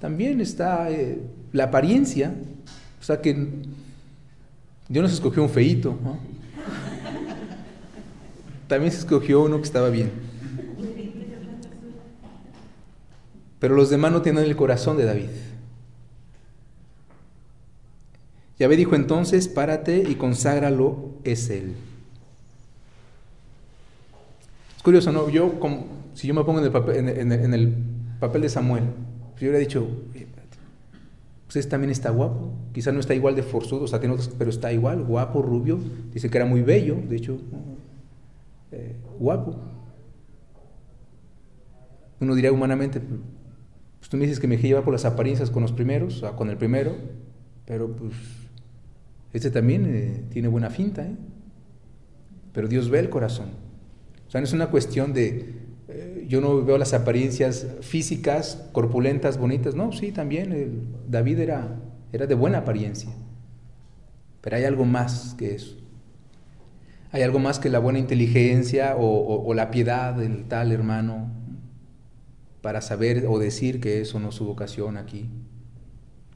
también 0.00 0.40
está 0.40 0.90
eh, 0.90 1.20
la 1.52 1.64
apariencia. 1.64 2.34
O 3.00 3.02
sea 3.02 3.20
que 3.20 3.34
Dios 4.88 5.02
nos 5.02 5.12
escogió 5.12 5.42
un 5.42 5.50
feíto. 5.50 5.98
También 8.68 8.92
se 8.92 8.98
escogió 8.98 9.42
uno 9.42 9.56
que 9.56 9.64
estaba 9.64 9.90
bien. 9.90 10.27
Pero 13.58 13.74
los 13.74 13.90
demás 13.90 14.12
no 14.12 14.22
tienen 14.22 14.44
el 14.44 14.56
corazón 14.56 14.96
de 14.96 15.04
David. 15.04 15.28
Yahvé 18.58 18.76
dijo 18.76 18.96
entonces, 18.96 19.46
párate 19.48 20.04
y 20.08 20.16
conságralo, 20.16 21.10
es 21.24 21.48
él. 21.50 21.74
Es 24.76 24.82
curioso, 24.82 25.12
¿no? 25.12 25.28
Yo, 25.28 25.52
si 26.14 26.26
yo 26.26 26.34
me 26.34 26.42
pongo 26.44 26.58
en 26.58 26.64
el 26.64 26.72
papel, 26.72 28.42
de 28.42 28.48
Samuel, 28.48 28.84
pues 29.30 29.40
yo 29.40 29.48
hubiera 29.48 29.58
dicho, 29.58 29.86
pues 31.46 31.56
ese 31.56 31.68
también 31.68 31.90
está 31.90 32.10
guapo. 32.10 32.52
Quizá 32.72 32.90
no 32.90 33.00
está 33.00 33.14
igual 33.14 33.36
de 33.36 33.42
forzudo, 33.42 33.84
o 33.84 33.88
sea, 33.88 34.00
tiene 34.00 34.16
pero 34.36 34.50
está 34.50 34.72
igual, 34.72 35.04
guapo, 35.04 35.40
rubio. 35.40 35.78
Dice 36.12 36.28
que 36.28 36.38
era 36.38 36.46
muy 36.46 36.62
bello, 36.62 36.96
de 37.08 37.16
hecho, 37.16 37.38
eh, 38.72 38.96
guapo. 39.18 39.56
Uno 42.20 42.34
diría 42.34 42.50
humanamente, 42.50 43.00
pues 43.98 44.08
tú 44.08 44.16
me 44.16 44.24
dices 44.24 44.40
que 44.40 44.48
me 44.48 44.56
lleva 44.56 44.82
por 44.82 44.92
las 44.92 45.04
apariencias 45.04 45.50
con 45.50 45.62
los 45.62 45.72
primeros, 45.72 46.22
o 46.22 46.36
con 46.36 46.50
el 46.50 46.56
primero, 46.56 46.96
pero 47.66 47.94
pues 47.94 48.14
este 49.32 49.50
también 49.50 49.86
eh, 49.86 50.24
tiene 50.30 50.48
buena 50.48 50.70
finta, 50.70 51.02
¿eh? 51.02 51.16
Pero 52.52 52.66
Dios 52.66 52.90
ve 52.90 52.98
el 52.98 53.10
corazón. 53.10 53.50
O 54.26 54.30
sea, 54.30 54.40
no 54.40 54.46
es 54.46 54.52
una 54.52 54.68
cuestión 54.68 55.12
de, 55.12 55.54
eh, 55.88 56.26
yo 56.28 56.40
no 56.40 56.64
veo 56.64 56.78
las 56.78 56.92
apariencias 56.94 57.66
físicas, 57.80 58.68
corpulentas, 58.72 59.38
bonitas. 59.38 59.74
No, 59.74 59.92
sí, 59.92 60.12
también 60.12 60.88
David 61.08 61.40
era, 61.40 61.76
era 62.12 62.26
de 62.26 62.34
buena 62.34 62.58
apariencia. 62.58 63.10
Pero 64.40 64.56
hay 64.56 64.64
algo 64.64 64.84
más 64.84 65.34
que 65.38 65.54
eso. 65.54 65.76
Hay 67.10 67.22
algo 67.22 67.38
más 67.38 67.58
que 67.58 67.70
la 67.70 67.78
buena 67.78 67.98
inteligencia 67.98 68.94
o, 68.98 69.52
la 69.54 69.70
piedad 69.70 70.14
del 70.14 70.44
tal 70.44 70.72
hermano 70.72 71.30
para 72.62 72.80
saber 72.80 73.26
o 73.28 73.38
decir 73.38 73.80
que 73.80 74.00
eso 74.00 74.20
no 74.20 74.30
es 74.30 74.34
su 74.34 74.44
vocación 74.44 74.96
aquí. 74.96 75.28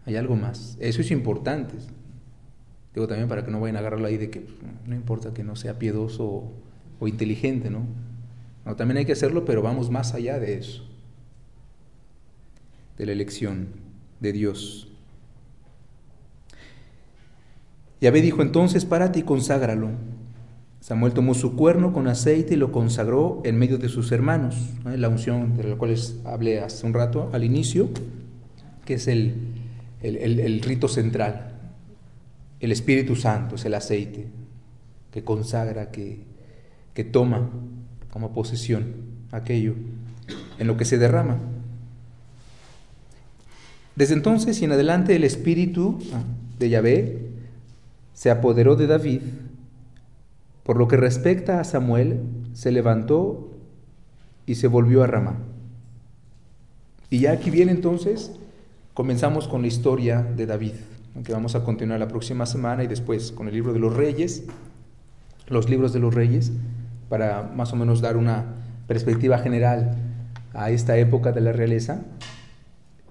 Hay 0.05 0.17
algo 0.17 0.37
más. 0.37 0.77
Eso 0.81 1.01
es 1.01 1.11
importante. 1.11 1.75
Digo 2.95 3.09
también 3.09 3.29
para 3.29 3.45
que 3.45 3.51
no 3.51 3.61
vayan 3.61 3.77
a 3.77 3.79
agarrarlo 3.81 4.07
ahí 4.07 4.17
de 4.17 4.31
que 4.31 4.41
pues, 4.41 4.57
no 4.87 4.95
importa 4.95 5.33
que 5.33 5.45
no 5.45 5.57
sea 5.57 5.79
piedoso 5.79 6.53
o 7.01 7.09
inteligente, 7.09 7.71
¿no? 7.71 7.87
¿no? 8.65 8.77
También 8.77 8.99
hay 8.99 9.05
que 9.05 9.13
hacerlo, 9.13 9.45
pero 9.45 9.63
vamos 9.63 9.91
más 9.91 10.15
allá 10.15 10.39
de 10.39 10.59
eso, 10.59 10.85
de 12.99 13.07
la 13.07 13.13
elección 13.13 13.69
de 14.21 14.33
Dios. 14.33 14.89
Yahvé 18.01 18.21
dijo 18.21 18.43
entonces, 18.43 18.85
párate 18.85 19.21
y 19.21 19.23
conságralo. 19.23 19.91
Samuel 20.83 21.13
tomó 21.13 21.35
su 21.35 21.55
cuerno 21.55 21.93
con 21.93 22.09
aceite 22.09 22.55
y 22.55 22.57
lo 22.57 22.73
consagró 22.73 23.41
en 23.45 23.57
medio 23.57 23.79
de 23.79 23.89
sus 23.89 24.11
hermanos, 24.11 24.57
la 24.85 25.09
unción 25.09 25.57
de 25.57 25.63
la 25.63 25.77
cual 25.77 25.93
les 25.93 26.17
hablé 26.25 26.59
hace 26.59 26.85
un 26.85 26.93
rato 26.93 27.31
al 27.33 27.45
inicio, 27.45 27.89
que 28.85 28.95
es 28.95 29.07
el, 29.07 29.55
el 30.03 30.61
rito 30.61 30.89
central. 30.89 31.53
El 32.59 32.73
Espíritu 32.73 33.15
Santo 33.15 33.55
es 33.55 33.65
el 33.65 33.75
aceite 33.75 34.27
que 35.13 35.23
consagra, 35.23 35.93
que, 35.93 36.25
que 36.95 37.05
toma 37.05 37.49
como 38.11 38.33
posesión 38.33 38.95
aquello 39.31 39.75
en 40.59 40.67
lo 40.67 40.77
que 40.77 40.85
se 40.85 40.99
derrama. 40.99 41.39
Desde 43.95 44.15
entonces 44.15 44.61
y 44.61 44.65
en 44.65 44.73
adelante 44.73 45.15
el 45.15 45.23
espíritu 45.23 46.01
de 46.59 46.71
Yahvé 46.71 47.29
se 48.15 48.31
apoderó 48.31 48.75
de 48.75 48.89
David. 48.89 49.21
Por 50.63 50.77
lo 50.77 50.89
que 50.89 50.97
respecta 50.97 51.61
a 51.61 51.65
Samuel, 51.65 52.21
se 52.53 52.71
levantó 52.71 53.51
y 54.47 54.57
se 54.57 54.69
volvió 54.69 55.03
a 55.03 55.07
Ramá. 55.07 55.39
Y 57.11 57.21
ya 57.21 57.33
aquí 57.33 57.51
viene 57.51 57.73
entonces, 57.73 58.33
comenzamos 58.95 59.49
con 59.49 59.63
la 59.63 59.69
historia 59.69 60.23
de 60.23 60.47
David, 60.47 60.75
que 61.25 61.33
vamos 61.33 61.55
a 61.55 61.65
continuar 61.65 62.01
la 62.01 62.09
próxima 62.09 62.47
semana 62.47 62.85
y 62.85 62.87
después 62.87 63.33
con 63.33 63.49
el 63.49 63.55
libro 63.55 63.73
de 63.73 63.81
los 63.81 63.95
reyes, 63.95 64.45
los 65.49 65.69
libros 65.69 65.93
de 65.93 66.01
los 66.01 66.15
reyes 66.15 66.53
para 67.09 67.43
más 67.43 67.73
o 67.75 67.77
menos 67.77 68.01
dar 68.01 68.17
una 68.17 68.47
perspectiva 68.87 69.37
general 69.37 69.97
a 70.55 70.71
esta 70.71 70.97
época 70.97 71.33
de 71.33 71.43
la 71.43 71.53
realeza. 71.53 72.01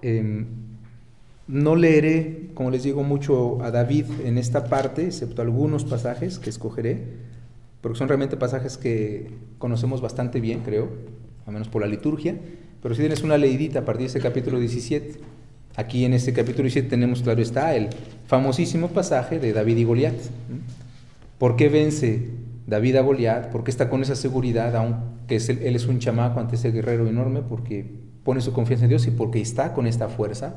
Em, 0.02 0.46
no 1.46 1.76
leeré, 1.76 2.50
como 2.54 2.72
les 2.72 2.82
digo, 2.82 3.04
mucho 3.04 3.62
a 3.62 3.70
David 3.70 4.06
en 4.24 4.38
esta 4.38 4.64
parte, 4.64 5.06
excepto 5.06 5.42
algunos 5.42 5.84
pasajes 5.84 6.40
que 6.40 6.50
escogeré, 6.50 7.04
porque 7.82 7.98
son 7.98 8.08
realmente 8.08 8.38
pasajes 8.38 8.78
que 8.78 9.30
conocemos 9.58 10.00
bastante 10.00 10.40
bien, 10.40 10.60
creo, 10.60 10.88
al 11.44 11.52
menos 11.52 11.68
por 11.68 11.82
la 11.82 11.88
liturgia, 11.88 12.36
pero 12.80 12.94
si 12.94 13.00
tienes 13.00 13.22
una 13.22 13.36
leidita 13.36 13.80
a 13.80 13.84
partir 13.84 14.02
de 14.02 14.06
ese 14.06 14.20
capítulo 14.20 14.58
17. 14.58 15.20
Aquí 15.76 16.04
en 16.04 16.12
este 16.12 16.32
capítulo 16.32 16.64
17 16.64 16.88
tenemos, 16.88 17.22
claro 17.22 17.40
está, 17.40 17.74
el 17.74 17.88
famosísimo 18.26 18.88
pasaje 18.88 19.38
de 19.38 19.52
David 19.52 19.76
y 19.78 19.84
Goliat. 19.84 20.14
¿Por 21.38 21.56
qué 21.56 21.68
vence 21.68 22.30
David 22.66 22.96
a 22.96 23.00
Goliat, 23.00 23.50
porque 23.50 23.70
está 23.70 23.88
con 23.88 24.02
esa 24.02 24.14
seguridad, 24.14 24.74
aunque 24.76 25.36
él 25.36 25.76
es 25.76 25.86
un 25.86 25.98
chamaco 25.98 26.40
ante 26.40 26.56
ese 26.56 26.70
guerrero 26.70 27.08
enorme, 27.08 27.42
porque 27.42 27.86
pone 28.22 28.40
su 28.40 28.52
confianza 28.52 28.84
en 28.84 28.90
Dios 28.90 29.06
y 29.06 29.10
porque 29.10 29.40
está 29.40 29.74
con 29.74 29.86
esta 29.86 30.08
fuerza 30.08 30.56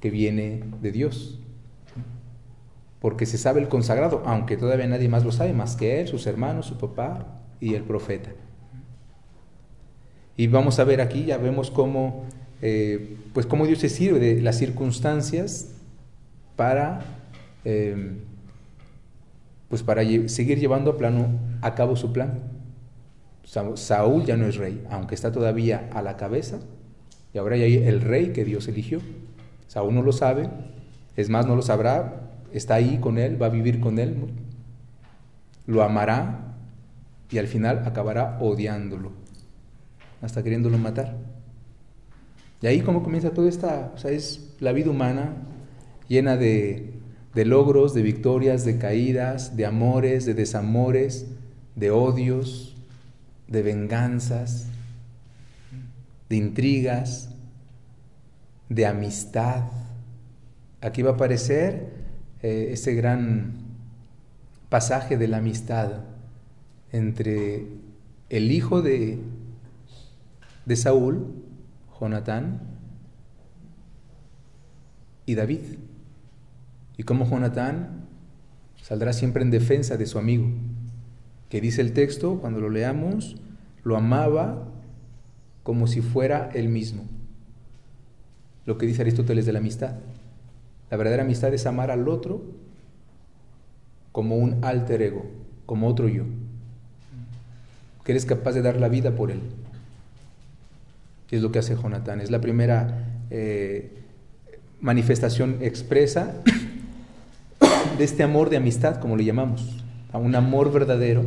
que 0.00 0.10
viene 0.10 0.64
de 0.80 0.92
Dios. 0.92 1.40
Porque 3.00 3.26
se 3.26 3.38
sabe 3.38 3.60
el 3.60 3.68
consagrado, 3.68 4.22
aunque 4.26 4.56
todavía 4.56 4.86
nadie 4.86 5.08
más 5.08 5.24
lo 5.24 5.32
sabe, 5.32 5.52
más 5.52 5.76
que 5.76 6.00
él, 6.00 6.08
sus 6.08 6.26
hermanos, 6.26 6.66
su 6.66 6.76
papá 6.76 7.40
y 7.60 7.74
el 7.74 7.82
profeta. 7.82 8.30
Y 10.36 10.46
vamos 10.46 10.78
a 10.78 10.84
ver 10.84 11.00
aquí, 11.00 11.24
ya 11.24 11.38
vemos 11.38 11.70
cómo, 11.70 12.24
eh, 12.62 13.16
pues 13.32 13.46
cómo 13.46 13.66
Dios 13.66 13.78
se 13.78 13.88
sirve 13.88 14.18
de 14.18 14.40
las 14.42 14.58
circunstancias 14.58 15.72
para 16.56 17.00
eh, 17.64 18.18
pues 19.70 19.84
para 19.84 20.02
seguir 20.26 20.58
llevando 20.58 20.98
a, 21.00 21.66
a 21.66 21.74
cabo 21.76 21.94
su 21.94 22.12
plan. 22.12 22.40
Saúl 23.44 24.24
ya 24.24 24.36
no 24.36 24.46
es 24.46 24.56
rey, 24.56 24.84
aunque 24.90 25.14
está 25.14 25.32
todavía 25.32 25.88
a 25.92 26.02
la 26.02 26.16
cabeza, 26.16 26.58
Y 27.32 27.38
ahora 27.38 27.54
hay 27.54 27.76
el 27.76 28.00
rey 28.00 28.32
que 28.32 28.44
Dios 28.44 28.66
eligió. 28.66 29.00
Saúl 29.68 29.94
no 29.94 30.02
lo 30.02 30.12
sabe, 30.12 30.50
es 31.16 31.30
más, 31.30 31.46
no 31.46 31.54
lo 31.54 31.62
sabrá, 31.62 32.29
está 32.52 32.74
ahí 32.74 32.98
con 32.98 33.18
él, 33.18 33.40
va 33.40 33.46
a 33.46 33.50
vivir 33.50 33.80
con 33.80 33.98
él, 33.98 34.16
lo 35.66 35.82
amará 35.82 36.56
y 37.30 37.38
al 37.38 37.46
final 37.46 37.82
acabará 37.86 38.38
odiándolo, 38.40 39.12
hasta 40.20 40.42
queriéndolo 40.42 40.78
matar. 40.78 41.16
Y 42.62 42.66
ahí 42.66 42.80
como 42.80 43.02
comienza 43.02 43.30
toda 43.30 43.48
esta, 43.48 43.92
o 43.94 43.98
sea, 43.98 44.10
es 44.10 44.54
la 44.60 44.72
vida 44.72 44.90
humana 44.90 45.32
llena 46.08 46.36
de, 46.36 46.92
de 47.34 47.44
logros, 47.44 47.94
de 47.94 48.02
victorias, 48.02 48.64
de 48.64 48.78
caídas, 48.78 49.56
de 49.56 49.64
amores, 49.64 50.26
de 50.26 50.34
desamores, 50.34 51.26
de 51.76 51.90
odios, 51.90 52.76
de 53.46 53.62
venganzas, 53.62 54.66
de 56.28 56.36
intrigas, 56.36 57.30
de 58.68 58.86
amistad. 58.86 59.64
Aquí 60.80 61.02
va 61.02 61.10
a 61.10 61.14
aparecer 61.14 61.99
eh, 62.42 62.68
ese 62.72 62.94
gran 62.94 63.54
pasaje 64.68 65.16
de 65.16 65.28
la 65.28 65.38
amistad 65.38 66.04
entre 66.92 67.66
el 68.28 68.52
hijo 68.52 68.82
de, 68.82 69.18
de 70.64 70.76
Saúl, 70.76 71.26
Jonatán, 72.00 72.60
y 75.26 75.34
David. 75.34 75.60
Y 76.96 77.04
como 77.04 77.28
Jonatán 77.28 78.06
saldrá 78.82 79.12
siempre 79.12 79.42
en 79.42 79.50
defensa 79.50 79.96
de 79.96 80.06
su 80.06 80.18
amigo, 80.18 80.50
que 81.48 81.60
dice 81.60 81.82
el 81.82 81.92
texto, 81.92 82.38
cuando 82.40 82.60
lo 82.60 82.68
leamos, 82.68 83.36
lo 83.84 83.96
amaba 83.96 84.68
como 85.62 85.86
si 85.86 86.00
fuera 86.00 86.50
él 86.54 86.68
mismo. 86.68 87.04
Lo 88.66 88.78
que 88.78 88.86
dice 88.86 89.02
Aristóteles 89.02 89.46
de 89.46 89.52
la 89.52 89.58
amistad. 89.58 89.96
La 90.90 90.96
verdadera 90.96 91.22
amistad 91.22 91.54
es 91.54 91.66
amar 91.66 91.90
al 91.90 92.08
otro 92.08 92.42
como 94.12 94.36
un 94.36 94.64
alter 94.64 95.02
ego, 95.02 95.24
como 95.66 95.86
otro 95.86 96.08
yo, 96.08 96.24
que 98.04 98.12
eres 98.12 98.26
capaz 98.26 98.52
de 98.52 98.62
dar 98.62 98.76
la 98.76 98.88
vida 98.88 99.14
por 99.14 99.30
él. 99.30 99.40
Y 101.30 101.36
es 101.36 101.42
lo 101.42 101.52
que 101.52 101.60
hace 101.60 101.76
Jonatán. 101.76 102.20
Es 102.20 102.32
la 102.32 102.40
primera 102.40 103.22
eh, 103.30 103.92
manifestación 104.80 105.58
expresa 105.60 106.34
de 107.98 108.04
este 108.04 108.24
amor 108.24 108.50
de 108.50 108.56
amistad, 108.56 108.98
como 108.98 109.16
le 109.16 109.24
llamamos, 109.24 109.84
a 110.12 110.18
un 110.18 110.34
amor 110.34 110.72
verdadero 110.72 111.24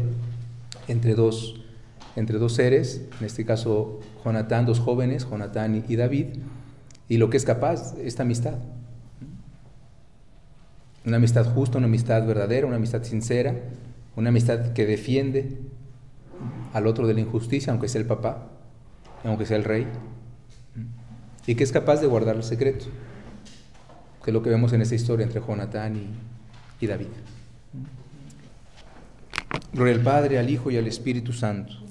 entre 0.90 1.16
dos, 1.16 1.62
entre 2.18 2.38
dos 2.38 2.54
seres, 2.54 3.04
en 3.18 3.26
este 3.26 3.46
caso 3.46 4.02
Jonatán, 4.26 4.66
dos 4.66 4.82
jóvenes, 4.82 5.26
Jonatán 5.30 5.86
y 5.88 5.96
David, 5.96 6.26
y 7.08 7.16
lo 7.16 7.30
que 7.30 7.38
es 7.38 7.46
capaz, 7.46 7.98
esta 7.98 8.24
amistad. 8.24 8.56
Una 11.06 11.18
amistad 11.18 11.46
justa, 11.54 11.78
una 11.78 11.88
amistad 11.88 12.26
verdadera, 12.26 12.66
una 12.66 12.78
amistad 12.78 13.04
sincera, 13.04 13.56
una 14.16 14.30
amistad 14.30 14.74
que 14.74 14.86
defiende 14.86 15.58
al 16.72 16.88
otro 16.88 17.08
de 17.08 17.14
la 17.14 17.20
injusticia, 17.20 17.72
aunque 17.72 17.90
sea 17.90 18.02
el 18.02 18.08
papá, 18.08 18.50
aunque 19.24 19.46
sea 19.46 19.58
el 19.58 19.64
rey, 19.64 19.88
y 21.46 21.56
que 21.56 21.64
es 21.64 21.72
capaz 21.72 22.00
de 22.00 22.08
guardar 22.08 22.36
el 22.36 22.44
secreto, 22.44 22.86
que 24.24 24.32
es 24.32 24.34
lo 24.34 24.42
que 24.42 24.50
vemos 24.50 24.72
en 24.74 24.82
esta 24.82 24.96
historia 24.96 25.26
entre 25.26 25.42
Jonatán 25.42 25.96
y, 25.98 26.84
y 26.84 26.88
David. 26.88 27.08
Gloria 29.74 29.94
al 29.96 30.02
Padre, 30.02 30.40
al 30.40 30.50
Hijo 30.50 30.72
y 30.72 30.78
al 30.78 30.88
Espíritu 30.88 31.34
Santo 31.34 31.83